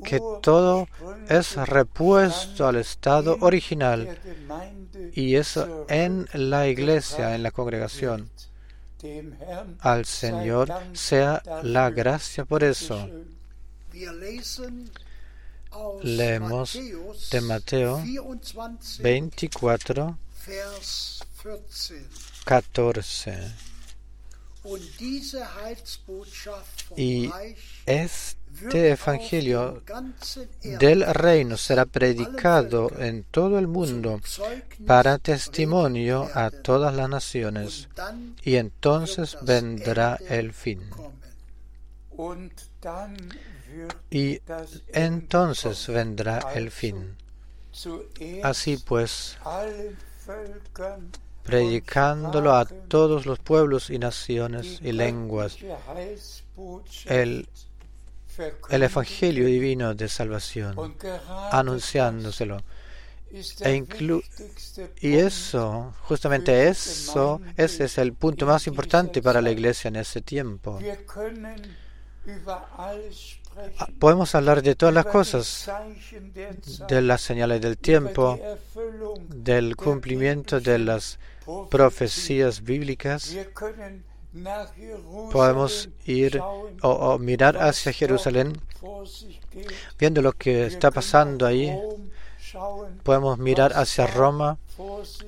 que 0.04 0.20
todo 0.42 0.88
es 1.28 1.56
repuesto 1.56 2.66
al 2.66 2.76
estado 2.76 3.36
original 3.40 4.18
y 5.12 5.36
eso 5.36 5.86
en 5.88 6.28
la 6.32 6.68
iglesia, 6.68 7.34
en 7.34 7.42
la 7.42 7.50
congregación. 7.50 8.30
Al 9.80 10.04
Señor 10.04 10.72
sea 10.92 11.42
la 11.62 11.90
gracia 11.90 12.44
por 12.44 12.64
eso. 12.64 13.08
Leemos 16.02 16.78
de 17.30 17.40
Mateo 17.40 18.02
24, 19.00 20.18
14. 22.44 23.52
Y 26.96 27.30
este 27.86 28.37
este 28.62 28.90
Evangelio 28.90 29.82
del 30.62 31.04
reino 31.14 31.56
será 31.56 31.86
predicado 31.86 32.90
en 32.98 33.24
todo 33.24 33.58
el 33.58 33.68
mundo 33.68 34.20
para 34.86 35.18
testimonio 35.18 36.28
a 36.34 36.50
todas 36.50 36.94
las 36.94 37.08
naciones 37.08 37.88
y 38.42 38.56
entonces 38.56 39.38
vendrá 39.42 40.18
el 40.28 40.52
fin. 40.52 40.82
Y 44.10 44.40
entonces 44.88 45.86
vendrá 45.86 46.40
el 46.54 46.70
fin. 46.70 47.16
Así 48.42 48.76
pues, 48.78 49.38
predicándolo 51.44 52.54
a 52.54 52.64
todos 52.64 53.24
los 53.24 53.38
pueblos 53.38 53.90
y 53.90 53.98
naciones 53.98 54.80
y 54.82 54.92
lenguas, 54.92 55.56
el 57.06 57.48
el 58.70 58.82
Evangelio 58.82 59.46
divino 59.46 59.94
de 59.94 60.08
salvación, 60.08 60.96
anunciándoselo. 61.50 62.62
E 63.30 63.84
y 65.00 65.16
eso, 65.16 65.94
justamente 66.04 66.68
eso, 66.68 67.42
ese 67.56 67.84
es 67.84 67.98
el 67.98 68.14
punto 68.14 68.46
más 68.46 68.66
importante 68.66 69.20
para 69.20 69.42
la 69.42 69.50
iglesia 69.50 69.88
en 69.88 69.96
ese 69.96 70.22
tiempo. 70.22 70.78
Ah, 73.78 73.88
podemos 73.98 74.34
hablar 74.34 74.62
de 74.62 74.74
todas 74.74 74.94
las 74.94 75.06
cosas, 75.06 75.70
de 76.88 77.02
las 77.02 77.20
señales 77.20 77.60
del 77.60 77.76
tiempo, 77.76 78.38
del 79.28 79.76
cumplimiento 79.76 80.60
de 80.60 80.78
las 80.78 81.18
profecías 81.70 82.62
bíblicas. 82.62 83.34
Podemos 85.32 85.88
ir 86.04 86.40
o, 86.82 87.18
mirar 87.18 87.56
hacia 87.56 87.92
Jerusalén, 87.92 88.60
viendo 89.98 90.22
lo 90.22 90.32
que 90.32 90.66
está 90.66 90.90
pasando 90.90 91.46
ahí. 91.46 91.74
Podemos 93.02 93.38
mirar 93.38 93.72
hacia 93.74 94.06
Roma, 94.06 94.58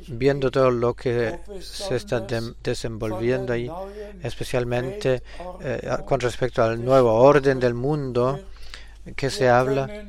viendo 0.08 0.50
todo 0.50 0.70
lo 0.70 0.94
que 0.94 1.38
se 1.60 1.96
está 1.96 2.24
desenvolviendo 2.62 3.52
ahí, 3.52 3.70
especialmente 4.22 5.22
eh, 5.60 5.96
con 6.06 6.20
respecto 6.20 6.62
al 6.62 6.82
nuevo 6.84 7.14
orden 7.14 7.60
del 7.60 7.74
mundo 7.74 8.40
que 9.16 9.30
se 9.30 9.48
habla. 9.48 10.06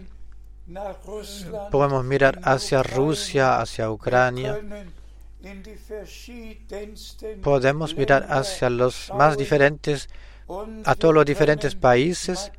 Podemos 1.69 2.05
mirar 2.05 2.39
hacia 2.43 2.83
Rusia, 2.83 3.59
hacia 3.59 3.89
Ucrania. 3.89 4.59
Podemos 7.41 7.95
mirar 7.95 8.27
hacia 8.29 8.69
los 8.69 9.11
más 9.15 9.37
diferentes, 9.37 10.09
a 10.85 10.95
todos 10.95 11.13
los 11.13 11.25
diferentes 11.25 11.75
países 11.75 12.51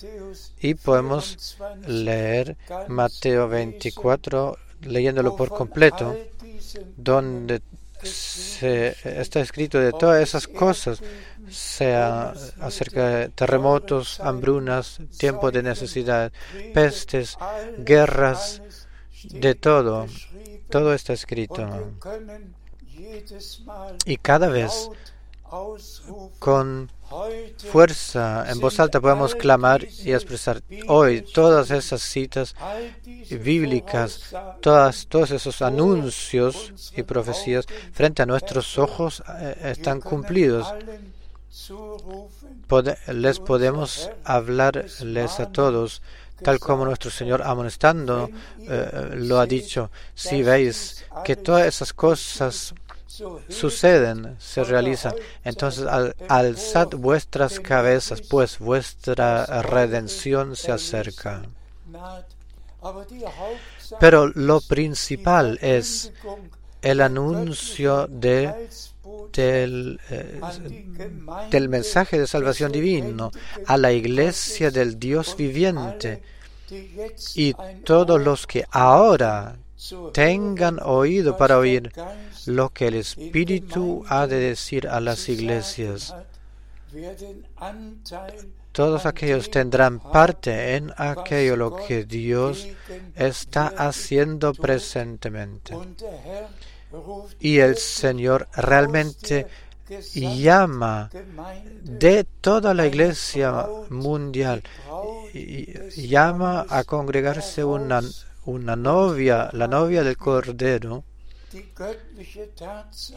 y 0.61 0.75
podemos 0.75 1.59
leer 1.87 2.57
Mateo 2.89 3.49
24, 3.49 4.57
leyéndolo 4.83 5.37
por 5.37 5.51
completo 5.51 6.17
donde 6.97 7.63
está 8.03 9.41
escrito 9.41 9.79
de 9.79 9.93
todas 9.93 10.23
esas 10.23 10.49
cosas, 10.49 11.03
sea 11.51 12.35
acerca 12.61 13.09
de 13.09 13.29
terremotos, 13.29 14.21
hambrunas, 14.21 15.01
tiempos 15.19 15.53
de 15.53 15.63
necesidad, 15.63 16.33
pestes, 16.75 17.37
guerras, 17.79 18.63
de 19.31 19.55
todo. 19.55 20.07
Todo 20.69 20.95
está 20.95 21.13
escrito. 21.13 21.93
Y 24.07 24.17
cada 24.17 24.49
vez 24.49 24.91
con 26.39 26.91
fuerza, 27.59 28.51
en 28.51 28.59
voz 28.59 28.81
alta 28.81 29.01
podemos 29.01 29.35
clamar 29.35 29.87
y 30.03 30.13
expresar 30.13 30.63
hoy 30.89 31.21
todas 31.21 31.71
esas 31.71 32.01
citas 32.01 32.55
bíblicas, 33.31 34.35
todas, 34.61 35.07
todos 35.09 35.31
esos 35.31 35.61
anuncios 35.61 36.73
y 36.97 37.03
profecías 37.03 37.67
frente 37.93 38.23
a 38.23 38.27
nuestros 38.27 38.79
ojos 38.79 39.23
eh, 39.41 39.73
están 39.77 40.01
cumplidos. 40.01 40.73
les 43.09 43.39
podemos 43.41 44.11
hablarles 44.25 45.39
a 45.39 45.53
todos, 45.53 46.01
tal 46.43 46.59
como 46.59 46.87
nuestro 46.87 47.11
Señor 47.11 47.43
amonestando 47.43 48.31
eh, 48.61 49.11
lo 49.17 49.39
ha 49.39 49.45
dicho. 49.45 49.91
Si 50.15 50.43
veis 50.43 51.05
que 51.25 51.37
todas 51.37 51.67
esas 51.67 51.93
cosas 51.93 52.75
suceden, 53.49 54.37
se 54.39 54.65
realizan. 54.65 55.15
Entonces, 55.45 55.87
alzad 56.29 56.89
vuestras 56.89 57.61
cabezas, 57.61 58.23
pues 58.23 58.59
vuestra 58.59 59.63
redención 59.63 60.57
se 60.57 60.73
acerca. 60.73 61.43
Pero 64.01 64.29
lo 64.29 64.61
principal 64.61 65.59
es 65.61 66.13
el 66.81 67.01
anuncio 67.01 68.07
de, 68.09 68.69
del, 69.33 70.01
eh, 70.11 70.41
del 71.51 71.69
mensaje 71.69 72.19
de 72.19 72.27
salvación 72.27 72.73
divino 72.73 73.31
a 73.67 73.77
la 73.77 73.93
iglesia 73.93 74.71
del 74.71 74.99
Dios 74.99 75.37
viviente 75.37 76.23
y 77.35 77.55
todos 77.85 78.21
los 78.21 78.47
que 78.47 78.65
ahora 78.71 79.57
tengan 80.13 80.79
oído 80.83 81.37
para 81.37 81.59
oír 81.59 81.93
lo 82.47 82.71
que 82.71 82.89
el 82.89 82.95
Espíritu 82.95 84.05
ha 84.09 84.27
de 84.27 84.37
decir 84.37 84.89
a 84.89 85.01
las 85.01 85.29
iglesias. 85.29 86.15
Todos 88.73 89.07
aquellos 89.07 89.51
tendrán 89.51 90.01
parte 90.01 90.77
en 90.77 90.93
aquello 90.97 91.57
lo 91.57 91.77
que 91.77 92.05
Dios 92.05 92.67
está 93.15 93.69
haciendo 93.77 94.55
presentemente. 94.55 95.77
Y 97.41 97.59
el 97.59 97.77
Señor 97.77 98.49
realmente 98.55 99.47
llama 100.15 101.11
de 101.83 102.25
toda 102.41 102.73
la 102.73 102.87
iglesia 102.87 103.67
mundial, 103.91 104.63
llama 105.97 106.67
a 106.69 106.85
congregarse 106.85 107.65
una 107.65 108.03
una 108.45 108.77
novia, 108.77 109.51
la 109.53 109.69
novia 109.69 110.03
del 110.03 110.17
Cordero. 110.17 111.05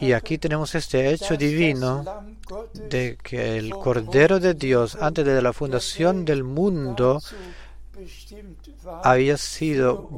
Y 0.00 0.12
aquí 0.12 0.38
tenemos 0.38 0.74
este 0.74 1.10
hecho 1.10 1.36
divino 1.36 2.04
de 2.74 3.16
que 3.22 3.56
el 3.56 3.70
Cordero 3.70 4.38
de 4.38 4.54
Dios, 4.54 4.96
antes 5.00 5.24
de 5.24 5.40
la 5.40 5.52
fundación 5.52 6.24
del 6.24 6.44
mundo, 6.44 7.20
había 9.02 9.36
sido 9.36 10.10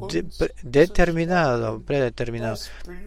determinado, 0.63 1.81
predeterminado, 1.81 2.57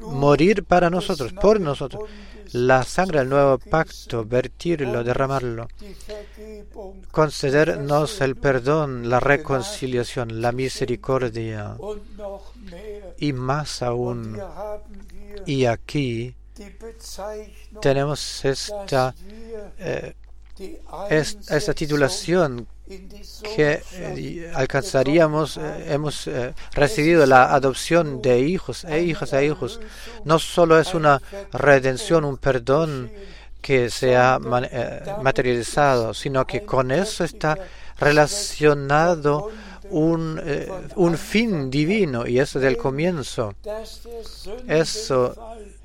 morir 0.00 0.64
para 0.64 0.90
nosotros, 0.90 1.32
por 1.32 1.60
nosotros. 1.60 2.08
La 2.52 2.82
sangre 2.82 3.20
del 3.20 3.30
nuevo 3.30 3.56
pacto, 3.58 4.26
vertirlo, 4.26 5.02
derramarlo, 5.02 5.68
concedernos 7.10 8.20
el 8.20 8.36
perdón, 8.36 9.08
la 9.08 9.20
reconciliación, 9.20 10.42
la 10.42 10.52
misericordia. 10.52 11.76
Y 13.18 13.32
más 13.32 13.82
aún. 13.82 14.38
Y 15.46 15.64
aquí 15.64 16.34
tenemos 17.80 18.44
esta, 18.44 19.14
eh, 19.78 20.14
esta 21.08 21.72
titulación 21.72 22.66
que 23.54 23.82
eh, 23.92 24.52
alcanzaríamos, 24.54 25.56
eh, 25.56 25.86
hemos 25.88 26.26
eh, 26.26 26.54
recibido 26.72 27.26
la 27.26 27.52
adopción 27.52 28.22
de 28.22 28.40
hijos 28.40 28.84
e 28.84 29.02
hijas 29.02 29.32
e 29.32 29.44
hijos. 29.44 29.80
No 30.24 30.38
solo 30.38 30.78
es 30.78 30.94
una 30.94 31.20
redención, 31.52 32.24
un 32.24 32.38
perdón 32.38 33.10
que 33.60 33.90
se 33.90 34.16
ha 34.16 34.38
materializado, 34.40 36.14
sino 36.14 36.46
que 36.46 36.62
con 36.62 36.90
eso 36.90 37.22
está 37.22 37.56
relacionado 37.98 39.50
un, 39.90 40.40
un 40.96 41.16
fin 41.16 41.70
divino 41.70 42.26
y 42.26 42.40
eso 42.40 42.58
del 42.58 42.76
comienzo. 42.76 43.54
Eso 44.66 45.36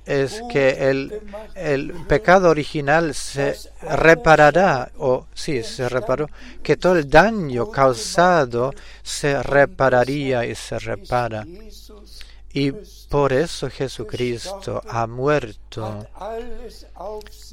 es 0.07 0.41
que 0.49 0.89
el, 0.89 1.21
el, 1.55 1.91
pecado 2.07 2.49
original 2.49 3.13
se 3.13 3.55
reparará, 3.81 4.91
o 4.97 5.27
sí, 5.33 5.63
se 5.63 5.89
reparó, 5.89 6.29
que 6.63 6.77
todo 6.77 6.95
el 6.97 7.09
daño 7.09 7.69
causado 7.69 8.73
se 9.03 9.43
repararía 9.43 10.45
y 10.45 10.55
se 10.55 10.79
repara. 10.79 11.45
Y 12.53 12.71
por 13.09 13.33
eso 13.33 13.69
Jesucristo 13.69 14.81
ha 14.87 15.05
muerto. 15.05 16.07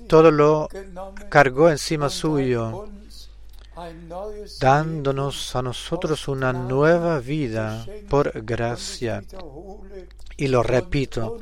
Todo 0.09 0.31
lo 0.31 0.69
cargó 1.29 1.69
encima 1.71 2.09
suyo, 2.09 2.89
dándonos 4.61 5.57
a 5.57 5.63
nosotros 5.63 6.29
una 6.29 6.53
nueva 6.53 7.19
vida 7.19 7.85
por 8.09 8.45
gracia. 8.45 9.23
Y 10.37 10.49
lo 10.49 10.63
repito, 10.63 11.39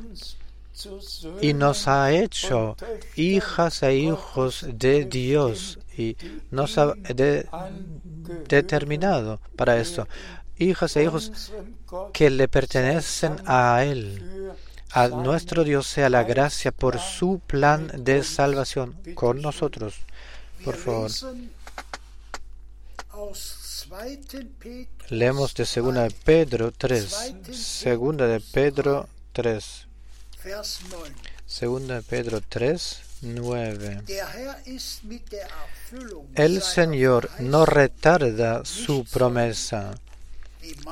y 1.41 1.53
nos 1.53 1.87
ha 1.87 2.11
hecho 2.11 2.75
hijas 3.15 3.83
e 3.83 3.95
hijos 3.95 4.65
de 4.67 5.05
Dios 5.05 5.79
y 5.97 6.17
nos 6.51 6.77
ha 6.77 6.93
determinado 8.47 9.39
para 9.55 9.77
esto. 9.77 10.07
Hijas 10.57 10.95
e 10.95 11.03
hijos 11.03 11.51
que 12.13 12.29
le 12.29 12.47
pertenecen 12.47 13.37
a 13.45 13.83
Él. 13.83 14.51
A 14.91 15.07
nuestro 15.07 15.63
Dios 15.63 15.87
sea 15.87 16.09
la 16.09 16.23
gracia 16.23 16.71
por 16.71 16.99
su 16.99 17.41
plan 17.47 17.91
de 17.97 18.23
salvación 18.23 18.95
con 19.15 19.41
nosotros. 19.41 19.95
Por 20.63 20.75
favor. 20.75 21.11
Leemos 25.09 25.53
de 25.53 25.65
segunda 25.65 26.03
de 26.03 26.11
Pedro 26.11 26.71
3. 26.71 27.35
Segunda 27.51 28.27
de 28.27 28.39
Pedro 28.39 29.07
3. 29.33 29.82
Segunda 31.45 32.01
Pedro 32.01 32.41
3, 32.41 33.01
9. 33.21 34.01
El 36.35 36.61
Señor 36.61 37.29
no 37.39 37.65
retarda 37.65 38.65
su 38.65 39.05
promesa, 39.05 39.95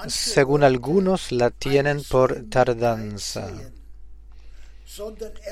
según 0.07 0.63
algunos 0.63 1.33
la 1.33 1.49
tienen 1.49 2.01
por 2.03 2.49
tardanza, 2.49 3.51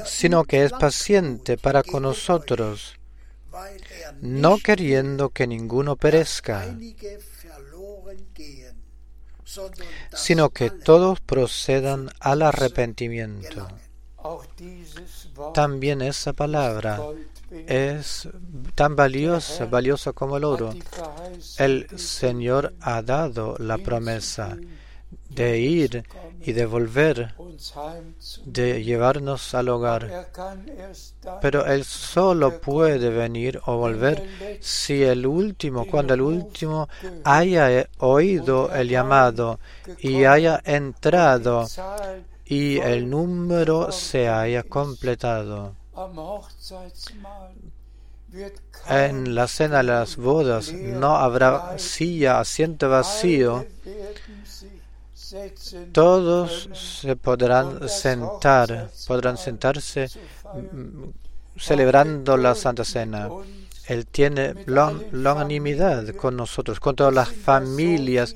sino 0.06 0.46
que 0.46 0.64
es 0.64 0.72
paciente 0.72 1.58
para 1.58 1.84
con 1.84 2.04
nosotros, 2.04 2.96
no 4.22 4.60
queriendo 4.60 5.30
que 5.30 5.46
ninguno 5.46 5.98
perezca, 5.98 6.74
sino 10.14 10.52
que 10.52 10.70
todos 10.70 11.20
procedan 11.20 12.10
al 12.20 12.44
arrepentimiento. 12.44 13.68
También 15.54 16.02
esa 16.02 16.34
palabra 16.34 17.00
es 17.68 18.28
tan 18.76 18.96
valiosa, 18.96 19.66
valiosa 19.66 20.14
como 20.14 20.38
el 20.38 20.44
oro. 20.44 20.74
El 21.58 21.88
Señor 21.98 22.74
ha 22.82 23.02
dado 23.02 23.56
la 23.58 23.78
promesa 23.78 24.58
de 25.30 25.60
ir 25.60 26.04
y 26.42 26.54
de 26.54 26.66
volver, 26.66 27.34
de 28.46 28.84
llevarnos 28.84 29.54
al 29.54 29.70
hogar. 29.70 30.30
Pero 31.42 31.66
Él 31.66 31.84
solo 31.84 32.60
puede 32.60 33.10
venir 33.10 33.60
o 33.66 33.78
volver 33.78 34.60
si 34.60 35.04
el 35.04 35.26
último, 35.26 35.86
cuando 35.86 36.14
el 36.14 36.22
último 36.22 36.88
haya 37.24 37.88
oído 38.00 38.74
el 38.74 38.90
llamado 38.90 39.60
y 40.00 40.24
haya 40.26 40.62
entrado 40.66 41.68
y 42.50 42.80
el 42.80 43.08
número 43.08 43.92
se 43.92 44.28
haya 44.28 44.64
completado. 44.64 45.76
En 48.90 49.36
la 49.36 49.48
cena 49.48 49.78
de 49.78 49.84
las 49.84 50.18
bodas 50.18 50.74
no 50.74 51.16
habrá 51.16 51.78
silla, 51.78 52.40
asiento 52.40 52.90
vacío. 52.90 53.68
Todos 55.92 56.70
se 56.74 57.16
podrán 57.16 57.88
sentar, 57.88 58.90
podrán 59.08 59.38
sentarse 59.38 60.08
mm, 60.56 61.04
celebrando 61.56 62.36
la 62.36 62.56
Santa 62.56 62.84
Cena. 62.84 63.30
Él 63.86 64.08
tiene 64.08 64.56
longanimidad 64.66 66.16
con 66.16 66.36
nosotros, 66.36 66.80
con 66.80 66.96
todas 66.96 67.14
las 67.14 67.30
familias 67.30 68.36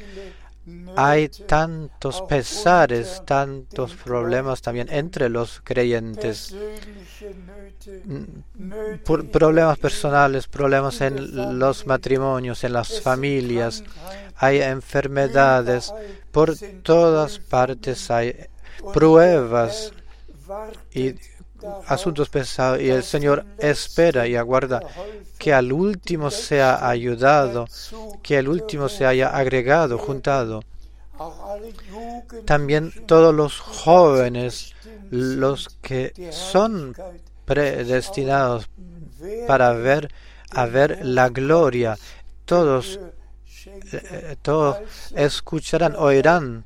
hay 0.95 1.29
tantos 1.29 2.21
pesares, 2.21 3.21
tantos 3.25 3.93
problemas 3.95 4.61
también 4.61 4.87
entre 4.89 5.29
los 5.29 5.61
creyentes, 5.63 6.55
problemas 9.31 9.77
personales, 9.77 10.47
problemas 10.47 11.01
en 11.01 11.59
los 11.59 11.85
matrimonios, 11.85 12.63
en 12.63 12.73
las 12.73 13.01
familias, 13.01 13.83
hay 14.37 14.61
enfermedades, 14.61 15.93
por 16.31 16.55
todas 16.81 17.39
partes 17.39 18.09
hay 18.09 18.47
pruebas. 18.93 19.91
Y 20.93 21.15
asuntos 21.87 22.29
pesados 22.29 22.81
y 22.81 22.89
el 22.89 23.03
Señor 23.03 23.45
espera 23.57 24.27
y 24.27 24.35
aguarda 24.35 24.81
que 25.37 25.53
al 25.53 25.71
último 25.73 26.31
sea 26.31 26.87
ayudado, 26.87 27.67
que 28.21 28.37
el 28.37 28.47
último 28.47 28.89
se 28.89 29.05
haya 29.05 29.29
agregado, 29.29 29.97
juntado. 29.97 30.63
También 32.45 32.93
todos 33.05 33.33
los 33.33 33.59
jóvenes, 33.59 34.73
los 35.09 35.69
que 35.81 36.13
son 36.31 36.95
predestinados 37.45 38.69
para 39.47 39.73
ver 39.73 40.09
a 40.51 40.65
ver 40.65 40.99
la 41.03 41.29
gloria, 41.29 41.97
todos 42.45 42.99
todos 44.41 44.77
escucharán, 45.15 45.95
oirán 45.95 46.63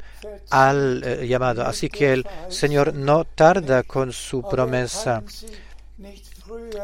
al 0.50 1.04
eh, 1.04 1.28
llamado. 1.28 1.64
Así 1.66 1.90
que 1.90 2.14
el 2.14 2.28
Señor 2.50 2.94
no 2.94 3.26
tarda 3.26 3.84
con 3.84 4.12
su 4.12 4.42
promesa, 4.48 5.24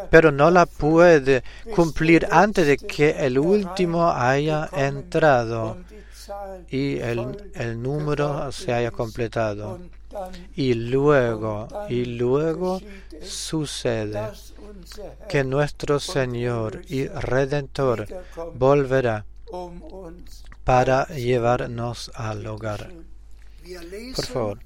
pero 0.10 0.32
no 0.32 0.52
la 0.52 0.65
puede 0.65 1.43
cumplir 1.76 2.28
antes 2.30 2.67
de 2.67 2.78
que 2.78 3.12
el 3.12 3.39
último 3.39 4.12
haya 4.12 4.69
entrado 4.73 5.78
y 6.69 6.99
el, 6.99 7.52
el 7.56 7.82
número 7.82 8.52
se 8.52 8.73
haya 8.73 8.91
completado. 8.91 9.80
Y 10.56 10.76
luego, 10.76 11.67
y 11.89 12.06
luego 12.06 12.80
sucede 13.21 14.30
que 15.28 15.43
nuestro 15.43 15.99
Señor 15.99 16.82
y 16.88 17.08
Redentor 17.08 18.08
volverá 18.54 19.26
para 20.63 21.07
llevarnos 21.07 22.11
al 22.15 22.45
hogar. 22.47 22.91
Por 24.15 24.25
favor, 24.25 24.59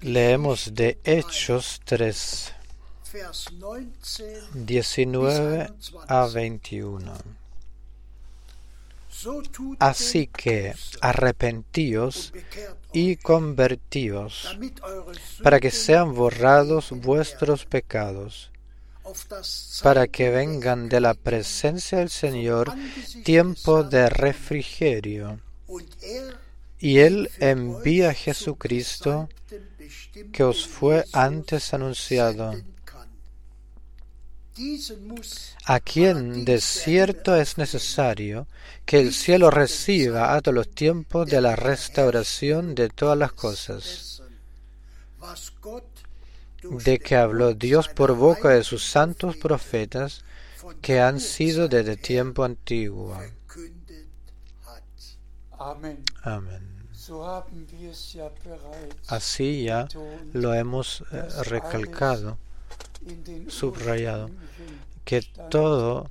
leemos 0.00 0.74
de 0.74 0.98
Hechos 1.04 1.80
3, 1.84 2.52
19 4.54 5.72
a 6.08 6.26
21. 6.26 7.12
Así 9.78 10.26
que 10.26 10.74
arrepentíos 11.00 12.32
y 12.92 13.16
convertíos 13.16 14.56
para 15.42 15.60
que 15.60 15.70
sean 15.70 16.14
borrados 16.14 16.90
vuestros 16.90 17.64
pecados 17.66 18.51
para 19.82 20.06
que 20.06 20.30
vengan 20.30 20.88
de 20.88 21.00
la 21.00 21.14
presencia 21.14 21.98
del 21.98 22.10
Señor 22.10 22.72
tiempo 23.24 23.82
de 23.82 24.08
refrigerio. 24.08 25.40
Y 26.78 26.98
Él 26.98 27.30
envía 27.38 28.10
a 28.10 28.14
Jesucristo 28.14 29.28
que 30.32 30.42
os 30.42 30.66
fue 30.66 31.04
antes 31.12 31.72
anunciado, 31.74 32.54
a 35.64 35.80
quien 35.80 36.44
de 36.44 36.60
cierto 36.60 37.34
es 37.36 37.56
necesario 37.56 38.46
que 38.84 39.00
el 39.00 39.14
cielo 39.14 39.50
reciba 39.50 40.34
a 40.34 40.40
todos 40.40 40.54
los 40.54 40.70
tiempos 40.70 41.28
de 41.28 41.40
la 41.40 41.56
restauración 41.56 42.74
de 42.74 42.88
todas 42.90 43.16
las 43.16 43.32
cosas 43.32 44.22
de 46.62 46.98
que 46.98 47.16
habló 47.16 47.54
Dios 47.54 47.88
por 47.88 48.14
boca 48.14 48.50
de 48.50 48.64
sus 48.64 48.84
santos 48.84 49.36
profetas 49.36 50.24
que 50.80 51.00
han 51.00 51.20
sido 51.20 51.68
desde 51.68 51.96
tiempo 51.96 52.44
antiguo. 52.44 53.16
Amén. 55.58 56.72
Así 59.08 59.64
ya 59.64 59.88
lo 60.32 60.54
hemos 60.54 61.04
eh, 61.12 61.22
recalcado, 61.44 62.38
subrayado, 63.48 64.30
que 65.04 65.22
todo 65.50 66.10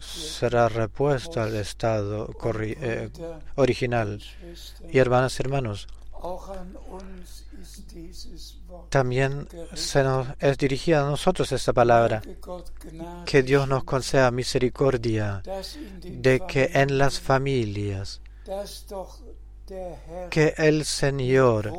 será 0.00 0.68
repuesto 0.68 1.40
al 1.40 1.54
estado 1.56 2.30
eh, 2.60 3.10
original. 3.54 4.22
Y 4.90 4.98
hermanas 4.98 5.38
y 5.38 5.42
hermanos, 5.42 5.88
también 8.88 9.48
se 9.74 10.02
nos 10.02 10.28
es 10.38 10.58
dirigida 10.58 11.02
a 11.02 11.10
nosotros 11.10 11.52
esta 11.52 11.72
palabra. 11.72 12.22
Que 13.24 13.42
Dios 13.42 13.68
nos 13.68 13.84
conceda 13.84 14.30
misericordia 14.30 15.42
de 16.02 16.40
que 16.46 16.70
en 16.74 16.98
las 16.98 17.20
familias 17.20 18.20
que 20.30 20.54
el 20.56 20.84
Señor 20.84 21.72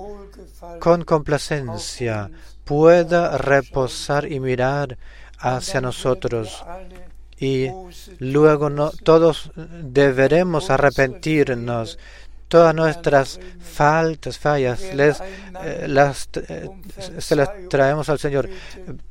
con 0.79 1.03
complacencia 1.05 2.29
pueda 2.65 3.37
reposar 3.37 4.29
y 4.29 4.39
mirar 4.41 4.97
hacia 5.39 5.79
nosotros 5.79 6.65
y 7.39 7.69
luego 8.19 8.69
no, 8.69 8.89
todos 9.03 9.51
deberemos 9.55 10.69
arrepentirnos 10.69 11.99
todas 12.47 12.73
nuestras 12.73 13.39
faltas, 13.59 14.37
fallas, 14.37 14.93
les, 14.93 15.21
eh, 15.63 15.85
las, 15.87 16.29
eh, 16.35 16.69
se 17.19 17.35
las 17.35 17.49
traemos 17.69 18.09
al 18.09 18.19
Señor. 18.19 18.49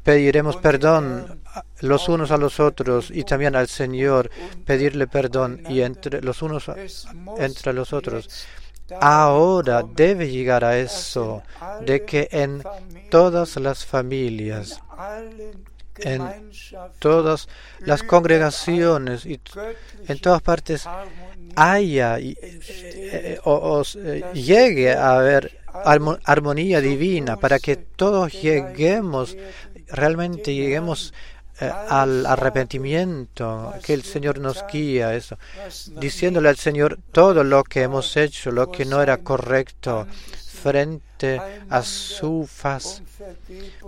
Pediremos 0.03 0.57
perdón 0.57 1.41
los 1.81 2.09
unos 2.09 2.31
a 2.31 2.37
los 2.37 2.61
otros 2.61 3.11
y 3.11 3.25
también 3.25 3.57
al 3.57 3.69
Señor 3.69 4.31
pedirle 4.65 5.07
perdón 5.07 5.63
y 5.69 5.83
entre 5.83 6.23
los 6.23 6.43
unos 6.43 6.71
entre 7.39 7.73
los 7.73 7.93
otros. 7.93 8.47
Ahora 9.01 9.83
debe 9.83 10.31
llegar 10.31 10.65
a 10.65 10.79
eso 10.79 11.43
de 11.81 12.05
que 12.05 12.29
en 12.31 12.63
todas 13.11 13.57
las 13.57 13.85
familias, 13.85 14.81
en 15.99 16.51
todas 16.99 17.49
las 17.81 18.03
congregaciones 18.05 19.27
y 19.27 19.41
en 20.07 20.19
todas 20.21 20.41
partes 20.43 20.87
haya 21.57 22.19
eh, 22.21 23.41
o, 23.45 23.83
llegue 24.35 24.93
a 24.93 25.19
haber 25.19 25.59
armonía 26.25 26.81
divina, 26.81 27.37
para 27.37 27.59
que 27.59 27.77
todos 27.77 28.33
lleguemos, 28.33 29.37
realmente 29.89 30.55
lleguemos 30.55 31.13
eh, 31.61 31.71
al 31.89 32.27
arrepentimiento, 32.27 33.75
que 33.83 33.95
el 33.95 34.03
Señor 34.03 34.39
nos 34.39 34.65
guía, 34.71 35.15
eso, 35.15 35.39
diciéndole 35.99 36.49
al 36.49 36.57
Señor 36.57 36.99
todo 37.13 37.45
lo 37.45 37.65
que 37.65 37.83
hemos 37.83 38.17
hecho, 38.17 38.51
lo 38.51 38.71
que 38.71 38.85
no 38.85 39.03
era 39.03 39.19
correcto 39.19 40.07
frente 40.67 41.41
a 41.71 41.83
su 41.83 42.49
faz, 42.51 43.03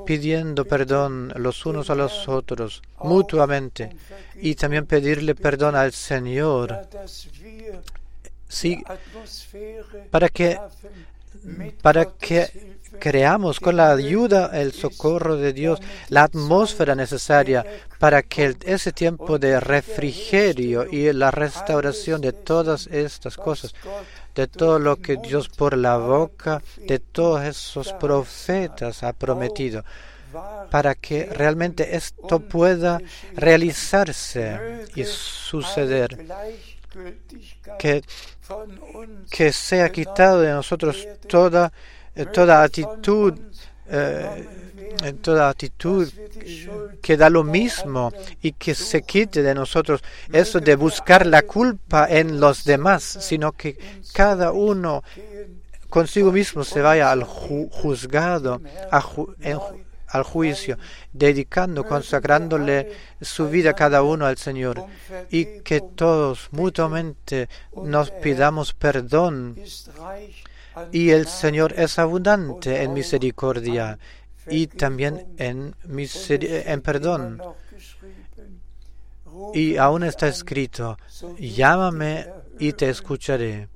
pidiendo 0.06 0.64
perdón 0.64 1.32
los 1.34 1.66
unos 1.66 1.90
a 1.90 1.96
los 1.96 2.28
otros 2.28 2.82
mutuamente 3.02 3.96
y 4.36 4.54
también 4.54 4.86
pedirle 4.86 5.34
perdón 5.34 5.74
al 5.74 5.92
Señor. 5.92 6.86
Sí, 8.48 8.82
para 10.10 10.28
que 10.28 10.58
para 11.82 12.04
que 12.06 12.68
creamos 13.00 13.58
con 13.60 13.76
la 13.76 13.92
ayuda, 13.92 14.50
el 14.54 14.72
socorro 14.72 15.36
de 15.36 15.52
Dios, 15.52 15.80
la 16.08 16.24
atmósfera 16.24 16.94
necesaria 16.94 17.64
para 17.98 18.22
que 18.22 18.56
ese 18.64 18.92
tiempo 18.92 19.38
de 19.38 19.60
refrigerio 19.60 20.86
y 20.90 21.12
la 21.12 21.30
restauración 21.30 22.20
de 22.20 22.32
todas 22.32 22.86
estas 22.86 23.36
cosas, 23.36 23.74
de 24.38 24.46
todo 24.46 24.78
lo 24.78 25.00
que 25.00 25.16
Dios 25.16 25.48
por 25.48 25.76
la 25.76 25.96
boca 25.96 26.62
de 26.76 27.00
todos 27.00 27.42
esos 27.42 27.92
profetas 27.94 29.02
ha 29.02 29.12
prometido, 29.12 29.84
para 30.70 30.94
que 30.94 31.26
realmente 31.26 31.96
esto 31.96 32.38
pueda 32.38 33.00
realizarse 33.34 34.86
y 34.94 35.02
suceder. 35.04 36.24
Que, 37.80 38.02
que 39.28 39.52
sea 39.52 39.90
quitado 39.90 40.40
de 40.40 40.52
nosotros 40.52 41.06
toda 41.26 41.72
eh, 42.14 42.24
toda 42.26 42.62
actitud, 42.62 43.34
eh, 43.90 44.44
toda 45.22 45.48
actitud 45.48 46.08
que 47.00 47.16
da 47.16 47.30
lo 47.30 47.44
mismo 47.44 48.12
y 48.42 48.52
que 48.52 48.74
se 48.74 49.02
quite 49.02 49.42
de 49.42 49.54
nosotros 49.54 50.02
eso 50.32 50.60
de 50.60 50.76
buscar 50.76 51.26
la 51.26 51.42
culpa 51.42 52.06
en 52.08 52.40
los 52.40 52.64
demás, 52.64 53.02
sino 53.02 53.52
que 53.52 53.78
cada 54.12 54.52
uno 54.52 55.02
consigo 55.88 56.32
mismo 56.32 56.64
se 56.64 56.80
vaya 56.80 57.10
al 57.10 57.24
juzgado, 57.24 58.60
al 58.90 60.22
juicio, 60.22 60.78
dedicando, 61.12 61.84
consagrándole 61.84 62.92
su 63.20 63.48
vida 63.48 63.74
cada 63.74 64.02
uno 64.02 64.26
al 64.26 64.36
Señor. 64.36 64.84
Y 65.30 65.60
que 65.60 65.80
todos 65.80 66.48
mutuamente 66.50 67.48
nos 67.84 68.10
pidamos 68.10 68.74
perdón 68.74 69.56
y 70.92 71.10
el 71.10 71.26
Señor 71.26 71.74
es 71.76 71.98
abundante 71.98 72.82
en 72.82 72.92
misericordia 72.92 73.98
y 74.50 74.66
también 74.66 75.26
en, 75.38 75.74
en 75.86 76.80
perdón. 76.82 77.42
Y 79.54 79.76
aún 79.76 80.02
está 80.02 80.26
escrito, 80.28 80.98
llámame 81.38 82.26
y 82.58 82.72
te 82.72 82.88
escucharé, 82.90 83.68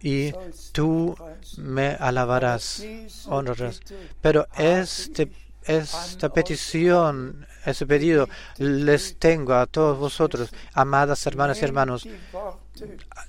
y 0.00 0.32
tú 0.72 1.16
me 1.58 1.88
alabarás, 1.98 2.84
honrarás. 3.26 3.80
Pero 4.20 4.46
este, 4.56 5.30
esta 5.64 6.28
petición, 6.28 7.46
ese 7.66 7.86
pedido, 7.86 8.28
les 8.58 9.16
tengo 9.16 9.54
a 9.54 9.66
todos 9.66 9.98
vosotros, 9.98 10.50
amadas 10.72 11.26
hermanas 11.26 11.60
y 11.60 11.64
hermanos. 11.64 12.08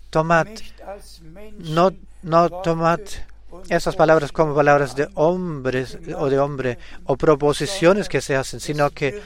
Tomad, 0.10 0.48
no 1.60 1.92
no 2.24 2.50
tomad 2.50 3.00
esas 3.70 3.96
palabras 3.96 4.32
como 4.32 4.56
palabras 4.56 4.96
de 4.96 5.10
hombres 5.16 5.98
o 6.18 6.30
de 6.30 6.40
hombre 6.40 6.78
o 7.06 7.16
proposiciones 7.18 8.08
que 8.08 8.22
se 8.22 8.36
hacen, 8.36 8.60
sino 8.60 8.90
que 8.90 9.22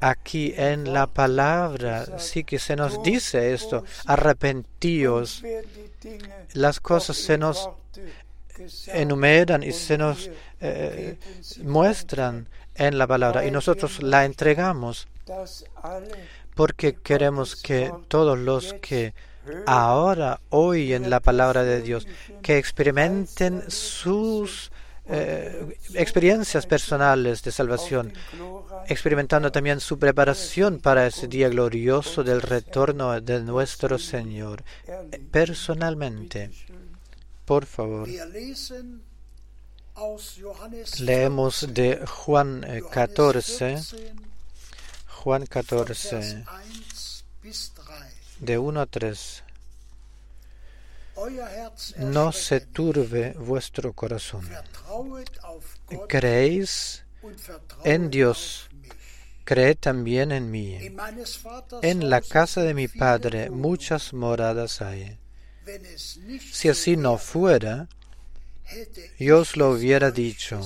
aquí 0.00 0.54
en 0.56 0.92
la 0.92 1.06
palabra 1.06 2.18
sí 2.18 2.44
que 2.44 2.58
se 2.58 2.76
nos 2.76 3.02
dice 3.02 3.52
esto, 3.52 3.84
arrepentíos. 4.06 5.42
Las 6.54 6.80
cosas 6.80 7.16
se 7.16 7.38
nos 7.38 7.68
enumeran 8.86 9.62
y 9.62 9.72
se 9.72 9.98
nos 9.98 10.30
eh, 10.60 11.18
muestran 11.64 12.48
en 12.74 12.96
la 12.98 13.06
palabra 13.06 13.44
y 13.44 13.50
nosotros 13.50 14.02
la 14.02 14.24
entregamos 14.24 15.08
porque 16.54 16.94
queremos 16.94 17.56
que 17.56 17.92
todos 18.08 18.38
los 18.38 18.74
que 18.74 19.14
ahora 19.66 20.40
oyen 20.50 21.10
la 21.10 21.20
palabra 21.20 21.62
de 21.64 21.82
Dios, 21.82 22.06
que 22.42 22.58
experimenten 22.58 23.70
sus 23.70 24.70
eh, 25.06 25.76
experiencias 25.94 26.66
personales 26.66 27.42
de 27.42 27.50
salvación, 27.50 28.12
experimentando 28.86 29.50
también 29.50 29.80
su 29.80 29.98
preparación 29.98 30.78
para 30.78 31.06
ese 31.06 31.26
día 31.26 31.48
glorioso 31.48 32.22
del 32.22 32.40
retorno 32.40 33.20
de 33.20 33.40
nuestro 33.40 33.98
Señor. 33.98 34.62
Personalmente, 35.30 36.50
por 37.44 37.66
favor, 37.66 38.08
leemos 41.00 41.66
de 41.74 42.04
Juan 42.06 42.64
14, 42.90 43.74
eh, 43.74 44.14
Juan 45.08 45.46
14 45.46 46.44
de 48.42 48.58
1 48.58 48.80
a 48.80 48.86
3. 48.86 49.44
No 51.98 52.32
se 52.32 52.60
turbe 52.60 53.34
vuestro 53.38 53.92
corazón. 53.92 54.48
Creéis 56.08 57.04
en 57.84 58.10
Dios, 58.10 58.68
creed 59.44 59.76
también 59.78 60.32
en 60.32 60.50
mí. 60.50 60.76
En 61.82 62.10
la 62.10 62.20
casa 62.20 62.62
de 62.62 62.74
mi 62.74 62.88
Padre 62.88 63.48
muchas 63.48 64.12
moradas 64.12 64.82
hay. 64.82 65.18
Si 66.50 66.68
así 66.68 66.96
no 66.96 67.18
fuera, 67.18 67.88
yo 69.20 69.38
os 69.38 69.56
lo 69.56 69.70
hubiera 69.70 70.10
dicho. 70.10 70.60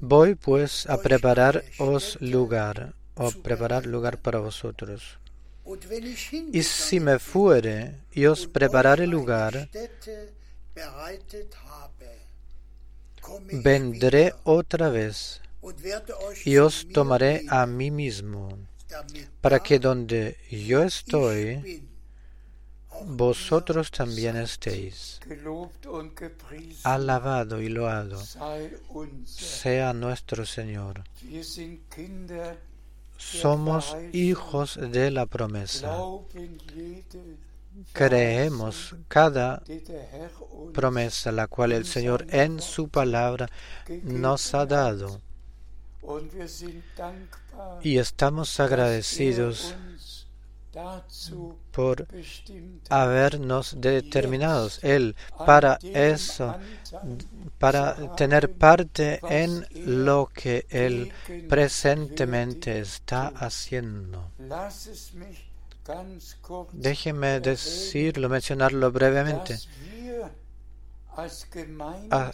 Voy 0.00 0.34
pues 0.34 0.86
a 0.86 0.98
prepararos 0.98 2.18
lugar 2.20 2.94
o 3.14 3.30
preparar 3.30 3.86
lugar 3.86 4.20
para 4.20 4.38
vosotros. 4.38 5.18
Y 6.52 6.62
si 6.62 7.00
me 7.00 7.18
fuere 7.18 8.00
y 8.12 8.26
os 8.26 8.46
prepararé 8.46 9.06
lugar, 9.06 9.68
vendré 13.52 14.34
otra 14.44 14.88
vez 14.88 15.40
y 16.44 16.56
os 16.56 16.88
tomaré 16.88 17.44
a 17.48 17.66
mí 17.66 17.90
mismo, 17.90 18.58
para 19.40 19.60
que 19.60 19.78
donde 19.78 20.36
yo 20.50 20.82
estoy, 20.82 21.86
vosotros 23.06 23.92
también 23.92 24.36
estéis. 24.36 25.20
Alabado 26.82 27.62
y 27.62 27.68
loado 27.68 28.20
sea 29.24 29.92
nuestro 29.92 30.44
Señor 30.44 31.04
somos 33.22 33.96
hijos 34.12 34.78
de 34.80 35.10
la 35.10 35.26
promesa. 35.26 35.96
Creemos 37.92 38.96
cada 39.08 39.62
promesa 40.74 41.32
la 41.32 41.46
cual 41.46 41.72
el 41.72 41.86
Señor 41.86 42.26
en 42.28 42.60
su 42.60 42.88
palabra 42.88 43.48
nos 44.02 44.54
ha 44.54 44.66
dado. 44.66 45.20
Y 47.82 47.98
estamos 47.98 48.58
agradecidos 48.60 49.74
por 51.70 52.06
habernos 52.88 53.76
determinados 53.78 54.82
Él 54.82 55.14
para 55.46 55.78
eso, 55.82 56.56
para 57.58 58.14
tener 58.16 58.52
parte 58.52 59.20
en 59.28 59.66
lo 59.84 60.30
que 60.32 60.66
Él 60.70 61.12
presentemente 61.48 62.78
está 62.78 63.28
haciendo. 63.28 64.30
Déjeme 66.72 67.40
decirlo, 67.40 68.28
mencionarlo 68.28 68.90
brevemente. 68.92 69.58
Ah, 72.10 72.30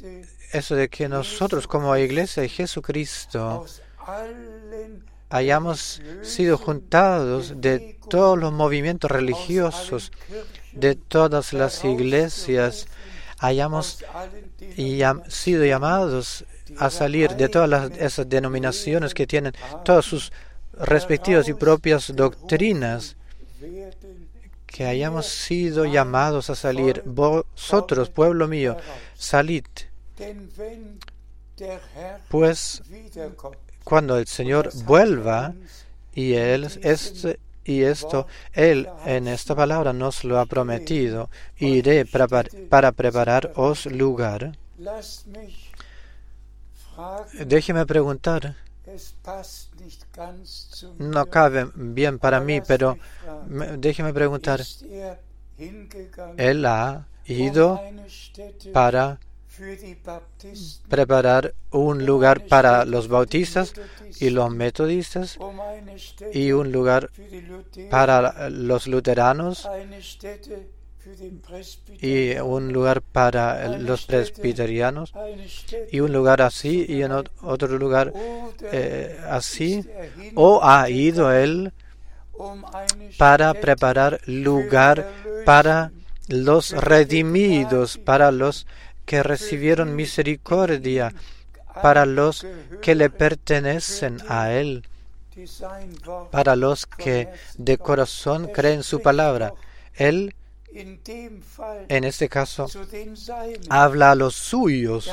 eso 0.52 0.76
de 0.76 0.88
que 0.88 1.08
nosotros 1.08 1.66
como 1.66 1.96
iglesia 1.96 2.42
de 2.42 2.48
Jesucristo 2.48 3.66
hayamos 5.30 6.02
sido 6.22 6.58
juntados 6.58 7.60
de 7.60 7.98
todos 8.08 8.38
los 8.38 8.52
movimientos 8.52 9.10
religiosos, 9.10 10.12
de 10.72 10.94
todas 10.94 11.52
las 11.52 11.84
iglesias, 11.84 12.86
hayamos 13.38 14.04
sido 15.28 15.64
llamados 15.64 16.44
a 16.78 16.90
salir 16.90 17.36
de 17.36 17.48
todas 17.48 17.90
esas 17.98 18.28
denominaciones 18.28 19.14
que 19.14 19.26
tienen 19.26 19.52
todas 19.84 20.04
sus 20.04 20.32
respectivas 20.72 21.48
y 21.48 21.54
propias 21.54 22.14
doctrinas 22.14 23.16
que 24.66 24.86
hayamos 24.86 25.26
sido 25.26 25.86
llamados 25.86 26.50
a 26.50 26.54
salir. 26.54 27.02
Vosotros, 27.04 28.10
pueblo 28.10 28.46
mío, 28.46 28.76
salid. 29.14 29.64
Pues 32.28 32.82
cuando 33.88 34.18
el 34.18 34.26
Señor 34.26 34.70
vuelva, 34.84 35.54
y, 36.14 36.34
él, 36.34 36.68
este, 36.82 37.40
y 37.64 37.84
esto, 37.84 38.26
Él 38.52 38.86
en 39.06 39.28
esta 39.28 39.54
palabra 39.54 39.94
nos 39.94 40.24
lo 40.24 40.38
ha 40.38 40.44
prometido, 40.44 41.30
iré 41.56 42.04
para, 42.04 42.44
para 42.68 42.92
prepararos 42.92 43.86
lugar. 43.86 44.58
Déjeme 47.46 47.86
preguntar, 47.86 48.56
no 50.98 51.24
cabe 51.26 51.70
bien 51.74 52.18
para 52.18 52.40
mí, 52.40 52.60
pero 52.60 52.98
déjeme 53.78 54.12
preguntar, 54.12 54.60
Él 56.36 56.66
ha 56.66 57.06
ido 57.24 57.80
para 58.74 59.18
preparar 60.88 61.54
un 61.70 62.04
lugar 62.06 62.46
para 62.46 62.84
los 62.84 63.08
bautistas 63.08 63.74
y 64.20 64.30
los 64.30 64.50
metodistas 64.50 65.38
y 66.32 66.52
un 66.52 66.72
lugar 66.72 67.10
para 67.90 68.50
los 68.50 68.86
luteranos 68.86 69.68
y 72.00 72.36
un 72.38 72.72
lugar 72.72 73.00
para 73.00 73.78
los 73.78 74.06
presbiterianos 74.06 75.12
y 75.90 76.00
un 76.00 76.12
lugar 76.12 76.42
así 76.42 76.84
y 76.88 77.02
otro 77.42 77.78
lugar 77.78 78.12
eh, 78.72 79.18
así. 79.28 79.84
O 80.34 80.60
ha 80.62 80.90
ido 80.90 81.32
él 81.32 81.72
para 83.16 83.54
preparar 83.54 84.20
lugar 84.26 85.10
para 85.44 85.92
los 86.28 86.72
redimidos 86.72 87.96
para 87.98 88.30
los 88.30 88.66
que 89.08 89.22
recibieron 89.22 89.96
misericordia 89.96 91.14
para 91.82 92.04
los 92.04 92.46
que 92.82 92.94
le 92.94 93.08
pertenecen 93.08 94.18
a 94.28 94.52
Él, 94.52 94.86
para 96.30 96.56
los 96.56 96.84
que 96.84 97.28
de 97.56 97.78
corazón 97.78 98.48
creen 98.48 98.82
su 98.82 99.00
palabra. 99.00 99.54
Él, 99.94 100.34
en 100.74 102.04
este 102.04 102.28
caso, 102.28 102.68
habla 103.70 104.10
a 104.10 104.14
los 104.14 104.34
suyos, 104.34 105.10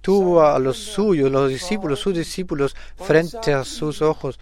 tuvo 0.00 0.42
a 0.42 0.60
los 0.60 0.76
suyos, 0.78 1.28
los 1.28 1.50
discípulos, 1.50 1.98
sus 1.98 2.14
discípulos, 2.14 2.76
frente 3.04 3.52
a 3.52 3.64
sus 3.64 4.00
ojos, 4.00 4.38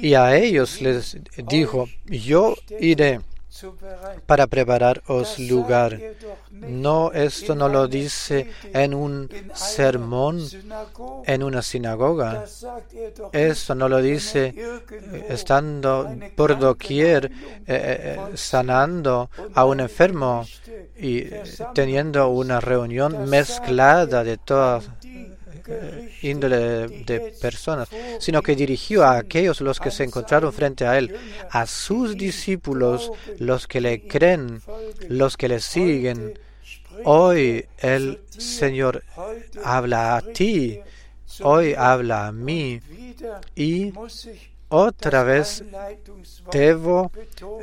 y 0.00 0.14
a 0.14 0.36
ellos 0.36 0.80
les 0.80 1.18
dijo, 1.48 1.88
yo 2.06 2.54
iré 2.78 3.20
para 4.26 4.46
prepararos 4.46 5.38
lugar. 5.38 5.98
No, 6.50 7.12
esto 7.12 7.54
no 7.54 7.68
lo 7.68 7.88
dice 7.88 8.50
en 8.72 8.94
un 8.94 9.28
sermón, 9.54 10.40
en 11.24 11.42
una 11.42 11.62
sinagoga. 11.62 12.44
Esto 13.32 13.74
no 13.74 13.88
lo 13.88 14.00
dice 14.00 14.54
eh, 14.56 15.26
estando 15.28 16.10
por 16.36 16.58
doquier, 16.58 17.26
eh, 17.26 17.30
eh, 17.66 18.18
sanando 18.34 19.30
a 19.54 19.64
un 19.64 19.80
enfermo 19.80 20.46
y 20.96 21.24
teniendo 21.74 22.28
una 22.28 22.60
reunión 22.60 23.28
mezclada 23.28 24.22
de 24.24 24.36
todas 24.36 24.90
índole 26.22 26.88
de 26.88 27.34
personas, 27.40 27.88
sino 28.18 28.42
que 28.42 28.56
dirigió 28.56 29.04
a 29.04 29.18
aquellos 29.18 29.60
los 29.60 29.80
que 29.80 29.90
se 29.90 30.04
encontraron 30.04 30.52
frente 30.52 30.86
a 30.86 30.98
él, 30.98 31.16
a 31.50 31.66
sus 31.66 32.16
discípulos, 32.16 33.10
los 33.38 33.66
que 33.66 33.80
le 33.80 34.06
creen, 34.06 34.62
los 35.08 35.36
que 35.36 35.48
le 35.48 35.60
siguen. 35.60 36.38
Hoy 37.04 37.66
el 37.78 38.20
Señor 38.30 39.04
habla 39.64 40.16
a 40.16 40.22
ti, 40.22 40.80
hoy 41.42 41.74
habla 41.74 42.26
a 42.26 42.32
mí 42.32 42.80
y 43.54 43.92
otra 44.68 45.24
vez 45.24 45.64
debo 46.52 47.10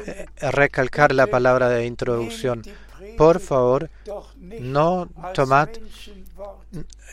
eh, 0.05 0.25
recalcar 0.51 1.13
la 1.13 1.27
palabra 1.27 1.69
de 1.69 1.85
introducción. 1.85 2.63
Por 3.17 3.39
favor, 3.39 3.89
no 4.59 5.07
tomad 5.33 5.69
eh, 5.69 5.81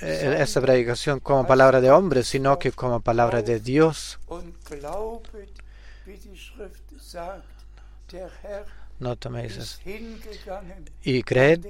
esta 0.00 0.60
predicación 0.60 1.20
como 1.20 1.46
palabra 1.46 1.80
de 1.80 1.90
hombre, 1.90 2.22
sino 2.22 2.58
que 2.58 2.72
como 2.72 3.00
palabra 3.00 3.42
de 3.42 3.60
Dios. 3.60 4.18
No 8.98 9.16
toméis. 9.16 9.80
Y 11.02 11.22
creed, 11.22 11.66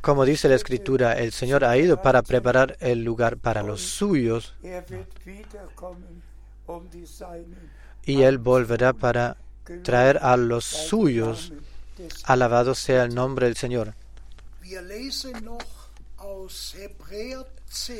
como 0.00 0.24
dice 0.24 0.48
la 0.48 0.54
Escritura, 0.54 1.18
el 1.18 1.32
Señor 1.32 1.64
ha 1.64 1.76
ido 1.76 2.00
para 2.00 2.22
preparar 2.22 2.76
el 2.80 3.02
lugar 3.02 3.36
para 3.36 3.62
los 3.62 3.80
suyos 3.82 4.54
y 8.04 8.22
Él 8.22 8.38
volverá 8.38 8.92
para 8.92 9.36
traer 9.82 10.18
a 10.22 10.36
los 10.36 10.64
suyos. 10.64 11.52
Alabado 12.24 12.74
sea 12.74 13.04
el 13.04 13.14
nombre 13.14 13.46
del 13.46 13.56
Señor. 13.56 13.94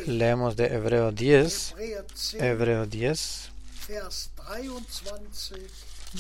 Leemos 0.07 0.57
de 0.57 0.67
Hebreo 0.67 1.13
10, 1.13 1.75
Hebreo 2.39 2.87
10, 2.87 3.51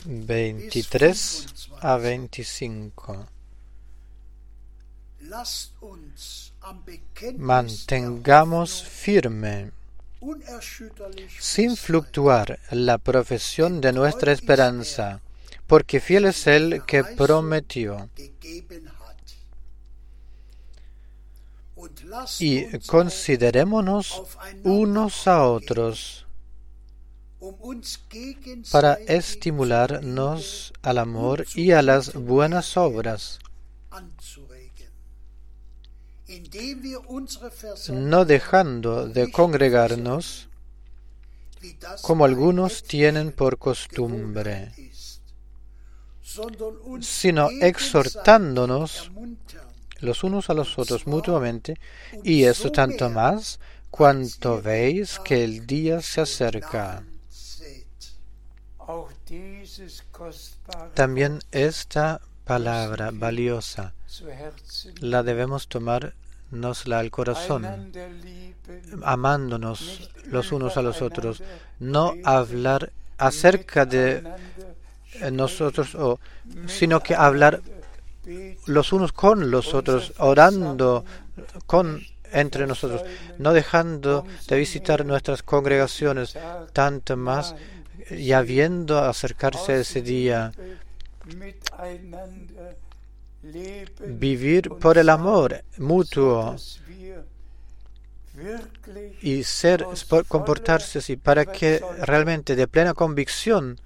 23 0.06 1.46
a 1.80 1.96
25. 1.96 3.26
Mantengamos 7.36 8.82
firme, 8.82 9.72
sin 11.38 11.76
fluctuar, 11.76 12.58
la 12.70 12.98
profesión 12.98 13.80
de 13.80 13.92
nuestra 13.92 14.32
esperanza, 14.32 15.20
porque 15.66 16.00
fiel 16.00 16.26
es 16.26 16.46
el 16.46 16.84
que 16.86 17.04
prometió 17.04 18.08
y 22.38 22.78
considerémonos 22.86 24.22
unos 24.64 25.26
a 25.26 25.44
otros 25.44 26.26
para 28.70 28.94
estimularnos 28.94 30.72
al 30.82 30.98
amor 30.98 31.46
y 31.54 31.72
a 31.72 31.82
las 31.82 32.12
buenas 32.12 32.76
obras, 32.76 33.38
no 37.88 38.24
dejando 38.24 39.08
de 39.08 39.30
congregarnos 39.30 40.48
como 42.02 42.24
algunos 42.24 42.82
tienen 42.82 43.32
por 43.32 43.58
costumbre, 43.58 44.72
sino 47.00 47.50
exhortándonos 47.50 49.10
los 50.00 50.24
unos 50.24 50.50
a 50.50 50.54
los 50.54 50.78
otros 50.78 51.06
mutuamente, 51.06 51.78
y 52.24 52.44
eso 52.44 52.70
tanto 52.72 53.10
más 53.10 53.60
cuanto 53.90 54.60
veis 54.62 55.18
que 55.18 55.44
el 55.44 55.66
día 55.66 56.00
se 56.00 56.20
acerca. 56.20 57.02
También 60.94 61.40
esta 61.52 62.20
palabra 62.44 63.10
valiosa 63.12 63.92
la 65.00 65.22
debemos 65.22 65.68
tomárnosla 65.68 66.98
al 66.98 67.10
corazón, 67.10 67.92
amándonos 69.02 70.10
los 70.24 70.50
unos 70.50 70.76
a 70.76 70.82
los 70.82 71.02
otros, 71.02 71.42
no 71.78 72.14
hablar 72.24 72.90
acerca 73.18 73.86
de 73.86 74.24
nosotros, 75.30 75.96
sino 76.66 77.00
que 77.00 77.14
hablar 77.14 77.60
los 78.66 78.92
unos 78.92 79.12
con 79.12 79.50
los 79.50 79.74
otros, 79.74 80.12
orando 80.18 81.04
con 81.66 82.02
entre 82.32 82.66
nosotros, 82.66 83.02
no 83.38 83.52
dejando 83.52 84.24
de 84.48 84.56
visitar 84.56 85.04
nuestras 85.04 85.42
congregaciones, 85.42 86.36
tanto 86.72 87.16
más 87.16 87.54
ya 88.10 88.42
viendo 88.42 88.98
acercarse 88.98 89.80
ese 89.80 90.02
día, 90.02 90.52
vivir 94.06 94.70
por 94.70 94.98
el 94.98 95.08
amor 95.08 95.64
mutuo 95.78 96.56
y 99.22 99.42
ser, 99.44 99.86
comportarse 100.28 100.98
así, 101.00 101.16
para 101.16 101.46
que 101.46 101.82
realmente 102.00 102.56
de 102.56 102.68
plena 102.68 102.94
convicción 102.94 103.78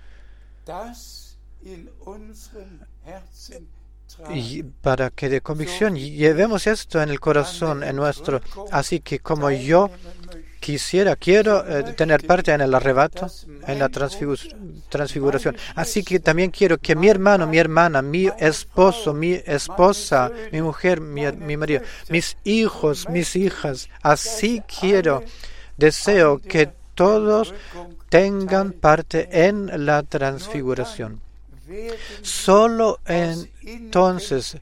y 4.32 4.62
para 4.62 5.10
que 5.10 5.28
de 5.28 5.40
convicción 5.40 5.96
llevemos 5.96 6.66
esto 6.66 7.02
en 7.02 7.10
el 7.10 7.20
corazón, 7.20 7.82
en 7.82 7.96
nuestro. 7.96 8.40
Así 8.70 9.00
que 9.00 9.18
como 9.18 9.50
yo 9.50 9.90
quisiera, 10.64 11.14
quiero 11.16 11.62
eh, 11.68 11.92
tener 11.92 12.26
parte 12.26 12.52
en 12.52 12.62
el 12.62 12.74
arrebato, 12.74 13.26
en 13.66 13.78
la 13.78 13.90
transfiguración. 13.90 15.56
Así 15.74 16.02
que 16.02 16.20
también 16.20 16.50
quiero 16.50 16.78
que 16.78 16.96
mi 16.96 17.08
hermano, 17.08 17.46
mi 17.46 17.58
hermana, 17.58 18.00
mi 18.00 18.30
esposo, 18.38 19.12
mi 19.12 19.34
esposa, 19.44 20.30
mi 20.52 20.62
mujer, 20.62 21.02
mi, 21.02 21.30
mi 21.32 21.58
marido, 21.58 21.82
mis 22.08 22.38
hijos, 22.44 23.08
mis 23.10 23.36
hijas, 23.36 23.90
así 24.00 24.62
quiero, 24.80 25.22
deseo 25.76 26.38
que 26.38 26.70
todos 26.94 27.52
tengan 28.08 28.72
parte 28.72 29.46
en 29.46 29.84
la 29.84 30.02
transfiguración. 30.02 31.23
Solo 32.22 33.00
entonces, 33.06 34.56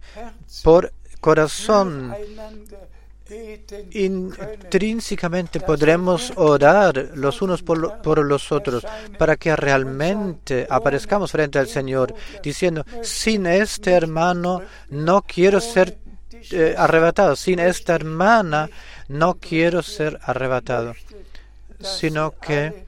por 0.62 0.92
corazón, 1.20 2.14
intrínsecamente 3.92 5.60
podremos 5.60 6.32
orar 6.36 7.10
los 7.14 7.40
unos 7.42 7.62
por, 7.62 8.24
los 8.24 8.52
otros 8.52 8.86
para 9.18 9.36
que 9.36 9.54
realmente 9.56 10.66
aparezcamos 10.68 11.32
frente 11.32 11.58
al 11.58 11.68
Señor 11.68 12.14
diciendo, 12.42 12.84
sin 13.02 13.46
este 13.46 13.92
hermano 13.92 14.62
no 14.90 15.22
quiero 15.22 15.60
ser 15.60 15.98
eh, 16.50 16.74
arrebatado, 16.76 17.36
sin 17.36 17.58
esta 17.58 17.94
hermana 17.94 18.68
no 19.08 19.34
quiero 19.34 19.82
ser 19.82 20.18
arrebatado, 20.22 20.94
sino 21.80 22.32
que 22.32 22.86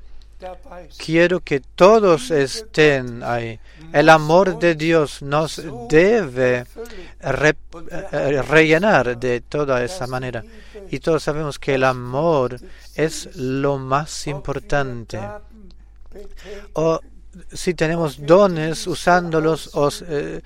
quiero 0.98 1.40
que 1.40 1.60
todos 1.60 2.30
estén 2.30 3.22
ahí. 3.22 3.58
El 3.94 4.08
amor 4.08 4.58
de 4.58 4.74
Dios 4.74 5.22
nos 5.22 5.62
debe 5.88 6.66
eh, 7.20 8.42
rellenar 8.42 9.16
de 9.16 9.40
toda 9.40 9.84
esa 9.84 10.08
manera. 10.08 10.42
Y 10.90 10.98
todos 10.98 11.22
sabemos 11.22 11.60
que 11.60 11.76
el 11.76 11.84
amor 11.84 12.58
es 12.96 13.36
lo 13.36 13.78
más 13.78 14.26
importante. 14.26 15.20
Si 17.52 17.74
tenemos 17.74 18.24
dones 18.24 18.86
usándolos 18.86 19.70
o 19.74 19.88
eh, 20.08 20.40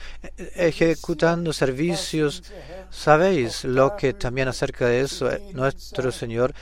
ejecutando 0.56 1.52
servicios, 1.52 2.42
sabéis 2.90 3.64
lo 3.64 3.96
que 3.96 4.14
también 4.14 4.48
acerca 4.48 4.86
de 4.86 5.00
eso 5.00 5.30
eh, 5.30 5.40
nuestro 5.52 6.12
Señor 6.12 6.54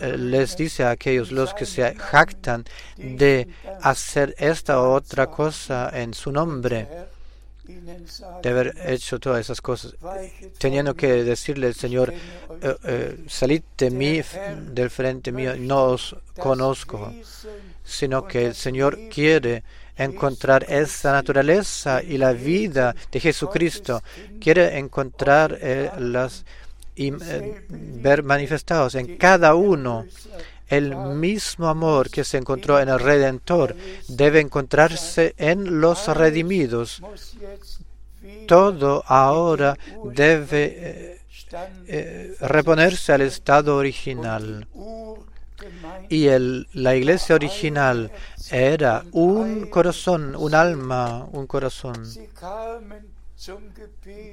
eh, 0.00 0.16
les 0.16 0.56
dice 0.56 0.84
a 0.84 0.90
aquellos 0.90 1.32
los 1.32 1.54
que 1.54 1.66
se 1.66 1.94
jactan 1.94 2.64
de 2.96 3.48
hacer 3.82 4.34
esta 4.38 4.80
o 4.80 4.94
otra 4.94 5.26
cosa 5.26 5.90
en 5.92 6.14
su 6.14 6.32
nombre 6.32 6.88
de 8.42 8.48
haber 8.48 8.74
hecho 8.84 9.18
todas 9.18 9.40
esas 9.40 9.60
cosas, 9.60 9.94
teniendo 10.58 10.94
que 10.94 11.24
decirle 11.24 11.68
al 11.68 11.74
Señor, 11.74 12.12
salid 13.28 13.62
de 13.76 13.90
mí, 13.90 14.20
del 14.72 14.90
frente 14.90 15.32
mío, 15.32 15.54
no 15.56 15.84
os 15.84 16.16
conozco 16.36 17.12
sino 17.88 18.26
que 18.26 18.46
el 18.46 18.54
Señor 18.54 18.98
quiere 19.08 19.62
encontrar 19.96 20.66
esa 20.68 21.12
naturaleza 21.12 22.02
y 22.02 22.18
la 22.18 22.32
vida 22.32 22.94
de 23.10 23.18
Jesucristo, 23.18 24.02
quiere 24.38 24.78
encontrar 24.78 25.58
eh, 25.60 25.90
las 25.98 26.44
y 26.94 27.12
eh, 27.12 27.64
ver 27.68 28.22
manifestados 28.24 28.94
en 28.96 29.16
cada 29.16 29.54
uno 29.54 30.04
el 30.68 30.94
mismo 30.96 31.68
amor 31.68 32.10
que 32.10 32.24
se 32.24 32.38
encontró 32.38 32.80
en 32.80 32.88
el 32.88 32.98
Redentor 32.98 33.74
debe 34.08 34.40
encontrarse 34.40 35.34
en 35.36 35.80
los 35.80 36.06
redimidos. 36.08 37.02
Todo 38.46 39.04
ahora 39.06 39.76
debe 40.04 41.20
eh, 41.86 42.36
reponerse 42.40 43.12
al 43.12 43.22
estado 43.22 43.76
original 43.76 44.66
y 46.08 46.28
la 46.74 46.94
iglesia 46.94 47.34
original 47.34 48.10
era 48.50 49.04
un 49.12 49.66
corazón, 49.66 50.34
un 50.36 50.54
alma, 50.54 51.26
un 51.32 51.46
corazón. 51.46 52.06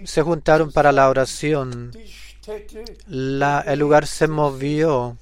Se 0.03 0.21
juntaron 0.21 0.71
para 0.71 0.91
la 0.91 1.09
oración. 1.09 1.91
El 3.09 3.79
lugar 3.79 4.07
se 4.07 4.27
movió. 4.27 5.17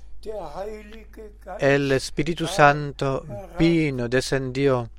El 1.59 1.91
Espíritu 1.91 2.47
Santo 2.47 3.25
vino, 3.57 4.07
descendió. 4.07 4.89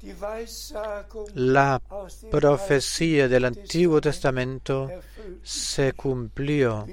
La 1.34 1.80
profecía 2.30 3.28
del 3.28 3.44
Antiguo 3.46 4.00
Testamento 4.00 4.90
se 5.42 5.92
cumplió 5.92 6.86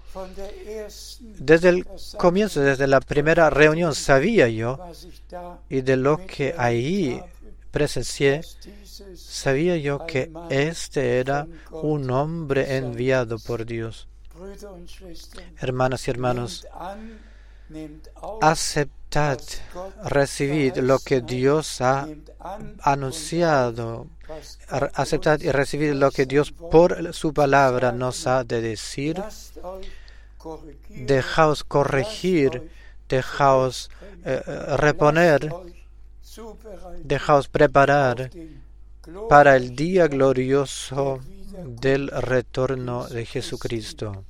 desde 1.39 1.69
el 1.69 1.87
comienzo, 2.17 2.61
desde 2.61 2.87
la 2.87 3.01
primera 3.01 3.49
reunión, 3.49 3.93
sabía 3.95 4.47
yo 4.47 4.79
y 5.69 5.81
de 5.81 5.97
lo 5.97 6.17
que 6.25 6.55
ahí 6.57 7.21
presencié, 7.71 8.41
sabía 9.15 9.75
yo 9.75 10.05
que 10.05 10.31
este 10.49 11.19
era 11.19 11.47
un 11.71 12.09
hombre 12.09 12.77
enviado 12.77 13.37
por 13.39 13.65
Dios. 13.65 14.07
Hermanas 15.59 16.07
y 16.07 16.11
hermanos, 16.11 16.65
aceptad, 18.41 19.39
recibid 20.05 20.77
lo 20.77 20.99
que 20.99 21.21
Dios 21.21 21.81
ha 21.81 22.07
anunciado, 22.81 24.07
aceptad 24.93 25.39
y 25.41 25.51
recibid 25.51 25.93
lo 25.93 26.11
que 26.11 26.25
Dios 26.25 26.51
por 26.51 27.13
su 27.13 27.33
palabra 27.33 27.91
nos 27.91 28.27
ha 28.27 28.43
de 28.43 28.61
decir. 28.61 29.21
Dejaos 30.89 31.63
corregir, 31.63 32.69
dejaos 33.09 33.89
eh, 34.23 34.41
reponer, 34.77 35.51
dejaos 37.03 37.47
preparar 37.47 38.29
para 39.29 39.55
el 39.55 39.75
día 39.75 40.07
glorioso 40.07 41.19
del 41.63 42.09
retorno 42.09 43.07
de 43.07 43.25
Jesucristo, 43.25 44.23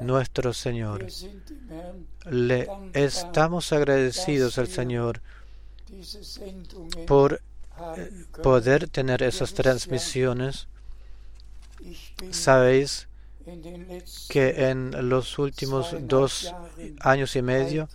nuestro 0.00 0.52
Señor. 0.52 1.06
Le 2.30 2.68
estamos 2.92 3.72
agradecidos 3.72 4.58
al 4.58 4.68
Señor 4.68 5.20
por 7.06 7.34
eh, 7.34 7.40
poder 8.42 8.88
tener 8.88 9.22
esas 9.22 9.54
transmisiones. 9.54 10.68
Sabéis 12.30 13.08
que 14.28 14.68
en 14.70 15.08
los 15.08 15.38
últimos 15.38 15.94
dos 16.00 16.54
años 17.00 17.34
y 17.36 17.42
medio 17.42 17.88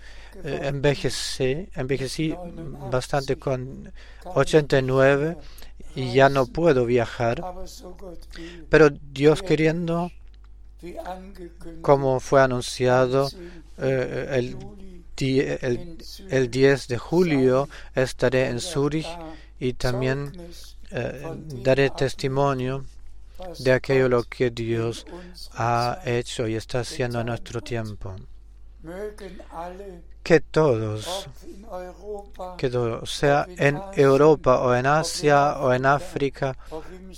eh, 0.43 0.61
envejecí, 0.63 1.69
envejecí 1.75 2.35
bastante 2.89 3.35
con 3.35 3.91
89 4.25 5.37
y 5.95 6.13
ya 6.13 6.29
no 6.29 6.47
puedo 6.47 6.85
viajar, 6.85 7.43
pero 8.69 8.89
Dios 8.89 9.43
queriendo, 9.43 10.11
como 11.81 12.19
fue 12.19 12.41
anunciado 12.41 13.29
eh, 13.77 14.27
el 14.31 14.57
el, 15.17 16.49
10 16.49 16.87
de 16.87 16.97
julio 16.97 17.69
estaré 17.95 18.47
en 18.47 18.59
Zurich 18.59 19.07
y 19.63 19.73
también 19.73 20.33
eh, 20.91 21.23
daré 21.63 21.89
testimonio 21.89 22.83
de 23.59 23.71
aquello 23.71 24.09
lo 24.09 24.23
que 24.23 24.51
Dios 24.51 25.05
ha 25.53 26.01
hecho 26.05 26.47
y 26.49 26.55
está 26.55 26.81
haciendo 26.81 27.21
en 27.21 27.27
nuestro 27.27 27.61
tiempo 27.61 28.13
que 30.23 30.39
todos, 30.39 31.27
que 32.57 32.69
todos, 32.69 33.11
sea 33.11 33.45
en 33.57 33.79
Europa 33.93 34.61
o 34.61 34.73
en 34.73 34.85
Asia 34.85 35.57
o 35.59 35.73
en 35.73 35.85
África 35.85 36.55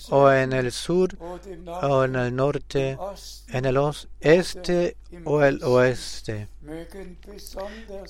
o 0.09 0.31
en 0.31 0.53
el 0.53 0.71
sur 0.71 1.15
o 1.19 2.03
en 2.03 2.15
el 2.15 2.35
norte, 2.35 2.97
en 3.49 3.65
el 3.65 3.77
este 4.19 4.97
o 5.23 5.43
el 5.43 5.63
oeste, 5.63 6.47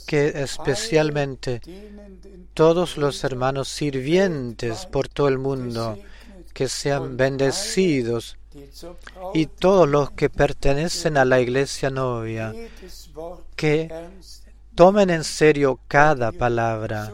que 0.08 0.28
especialmente 0.28 1.62
todos 2.54 2.98
los 2.98 3.24
hermanos 3.24 3.68
sirvientes 3.68 4.86
por 4.86 5.10
todo 5.10 5.28
el 5.28 5.38
mundo, 5.38 5.98
que 6.54 6.70
sean 6.70 7.18
bendecidos 7.18 8.38
y 9.34 9.48
todos 9.48 9.90
los 9.90 10.12
que 10.12 10.30
pertenecen 10.30 11.18
a 11.18 11.26
la 11.26 11.42
iglesia 11.42 11.90
novia, 11.90 12.54
que 13.56 13.90
tomen 14.76 15.10
en 15.10 15.24
serio 15.24 15.80
cada 15.88 16.32
palabra, 16.32 17.12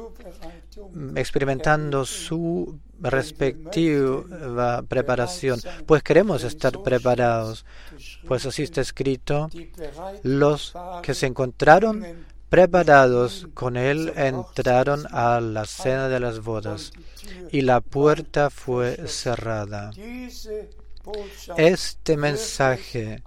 experimentando 1.16 2.06
su 2.06 2.80
respectiva 3.00 4.84
preparación, 4.88 5.60
pues 5.86 6.04
queremos 6.04 6.44
estar 6.44 6.82
preparados, 6.84 7.66
pues 8.28 8.46
así 8.46 8.64
está 8.64 8.82
escrito, 8.82 9.50
los 10.24 10.74
que 11.02 11.14
se 11.14 11.28
encontraron 11.28 12.26
preparados 12.50 13.48
con 13.54 13.78
él 13.78 14.12
entraron 14.18 15.06
a 15.12 15.40
la 15.40 15.66
cena 15.66 16.10
de 16.10 16.20
las 16.20 16.42
bodas 16.42 16.92
y 17.52 17.62
la 17.62 17.80
puerta 17.80 18.50
fue 18.50 19.08
cerrada. 19.08 19.92
Este 21.58 22.18
mensaje 22.18 23.24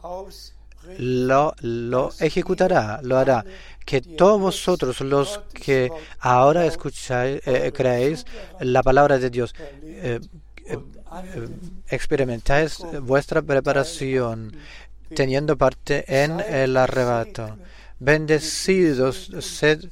lo, 0.99 1.55
lo 1.61 2.12
ejecutará, 2.20 3.01
lo 3.03 3.16
hará. 3.16 3.45
Que 3.85 4.01
todos 4.01 4.41
vosotros 4.41 5.01
los 5.01 5.41
que 5.53 5.91
ahora 6.18 6.64
escucháis, 6.66 7.41
eh, 7.47 7.70
creéis 7.74 8.24
la 8.61 8.82
palabra 8.82 9.18
de 9.18 9.30
Dios, 9.30 9.55
eh, 9.82 10.20
eh, 10.66 10.78
experimentáis 11.89 12.78
vuestra 13.03 13.43
preparación 13.43 14.57
teniendo 15.14 15.57
parte 15.57 16.05
en 16.09 16.41
el 16.41 16.76
arrebato. 16.76 17.59
Bendecidos 17.99 19.30
sed 19.41 19.85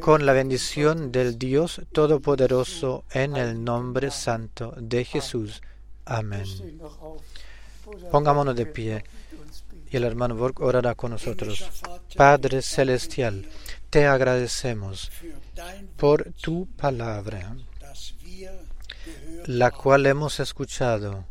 con 0.00 0.26
la 0.26 0.32
bendición 0.32 1.10
del 1.10 1.38
Dios 1.38 1.80
Todopoderoso 1.92 3.04
en 3.10 3.36
el 3.36 3.64
nombre 3.64 4.10
santo 4.10 4.74
de 4.76 5.04
Jesús. 5.04 5.62
Amén. 6.04 6.44
Pongámonos 8.10 8.54
de 8.54 8.66
pie 8.66 9.04
y 9.90 9.96
el 9.96 10.04
hermano 10.04 10.34
Borg 10.34 10.60
orará 10.62 10.94
con 10.94 11.12
nosotros. 11.12 11.64
Padre 12.16 12.62
Celestial, 12.62 13.46
te 13.90 14.06
agradecemos 14.06 15.10
por 15.96 16.32
tu 16.34 16.66
palabra, 16.76 17.56
la 19.46 19.70
cual 19.70 20.06
hemos 20.06 20.40
escuchado. 20.40 21.24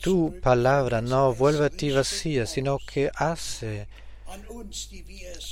Tu 0.00 0.40
palabra 0.40 1.02
no 1.02 1.34
vuelve 1.34 1.66
a 1.66 1.70
ti 1.70 1.90
vacía, 1.90 2.46
sino 2.46 2.78
que 2.78 3.10
hace 3.14 3.86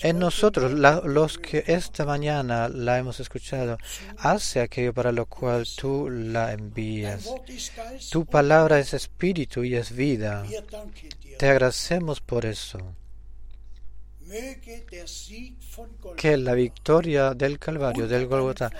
en 0.03 0.19
nosotros, 0.19 0.73
los 1.05 1.39
que 1.39 1.65
esta 1.67 2.05
mañana 2.05 2.69
la 2.69 2.99
hemos 2.99 3.21
escuchado, 3.21 3.79
hace 4.19 4.61
aquello 4.61 4.93
para 4.93 5.13
lo 5.13 5.27
cual 5.27 5.67
tú 5.77 6.09
la 6.11 6.53
envías. 6.53 7.29
Tu 8.11 8.25
palabra 8.25 8.79
es 8.79 8.95
espíritu 8.95 9.65
y 9.65 9.75
es 9.75 9.93
vida. 9.95 10.45
Te 11.39 11.49
agradecemos 11.49 12.21
por 12.21 12.47
eso. 12.47 12.79
Que 16.17 16.37
la 16.37 16.55
victoria 16.55 17.35
del 17.35 17.59
Calvario, 17.59 18.07
del 18.07 18.27
Golgotha, 18.27 18.71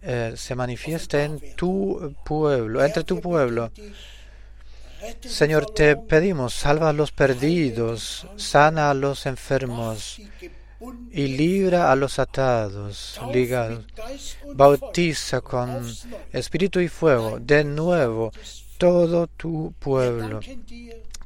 eh, 0.00 0.34
se 0.36 0.54
manifieste 0.54 1.22
en 1.24 1.54
tu 1.54 2.14
pueblo, 2.24 2.84
entre 2.84 3.04
tu 3.04 3.20
pueblo 3.20 3.70
Señor, 5.20 5.66
te 5.66 5.96
pedimos, 5.96 6.54
salva 6.54 6.90
a 6.90 6.92
los 6.92 7.12
perdidos, 7.12 8.26
sana 8.36 8.90
a 8.90 8.94
los 8.94 9.26
enfermos 9.26 10.20
y 11.10 11.28
libra 11.28 11.92
a 11.92 11.96
los 11.96 12.18
atados, 12.18 13.20
ligados. 13.32 13.84
Bautiza 14.54 15.40
con 15.40 15.86
espíritu 16.32 16.80
y 16.80 16.88
fuego 16.88 17.38
de 17.40 17.64
nuevo 17.64 18.32
todo 18.78 19.26
tu 19.26 19.74
pueblo. 19.78 20.40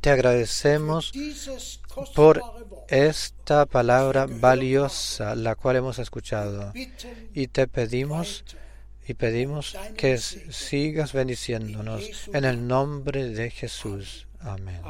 Te 0.00 0.10
agradecemos 0.10 1.12
por 2.14 2.42
esta 2.88 3.66
palabra 3.66 4.26
valiosa, 4.28 5.34
la 5.34 5.54
cual 5.54 5.76
hemos 5.76 5.98
escuchado. 5.98 6.72
Y 7.34 7.48
te 7.48 7.66
pedimos 7.66 8.44
y 9.06 9.14
pedimos 9.14 9.76
que 9.96 10.18
sigas 10.18 11.12
bendiciéndonos 11.12 12.28
en 12.32 12.44
el 12.44 12.66
nombre 12.66 13.28
de 13.28 13.50
Jesús. 13.50 14.26
Amén. 14.40 14.80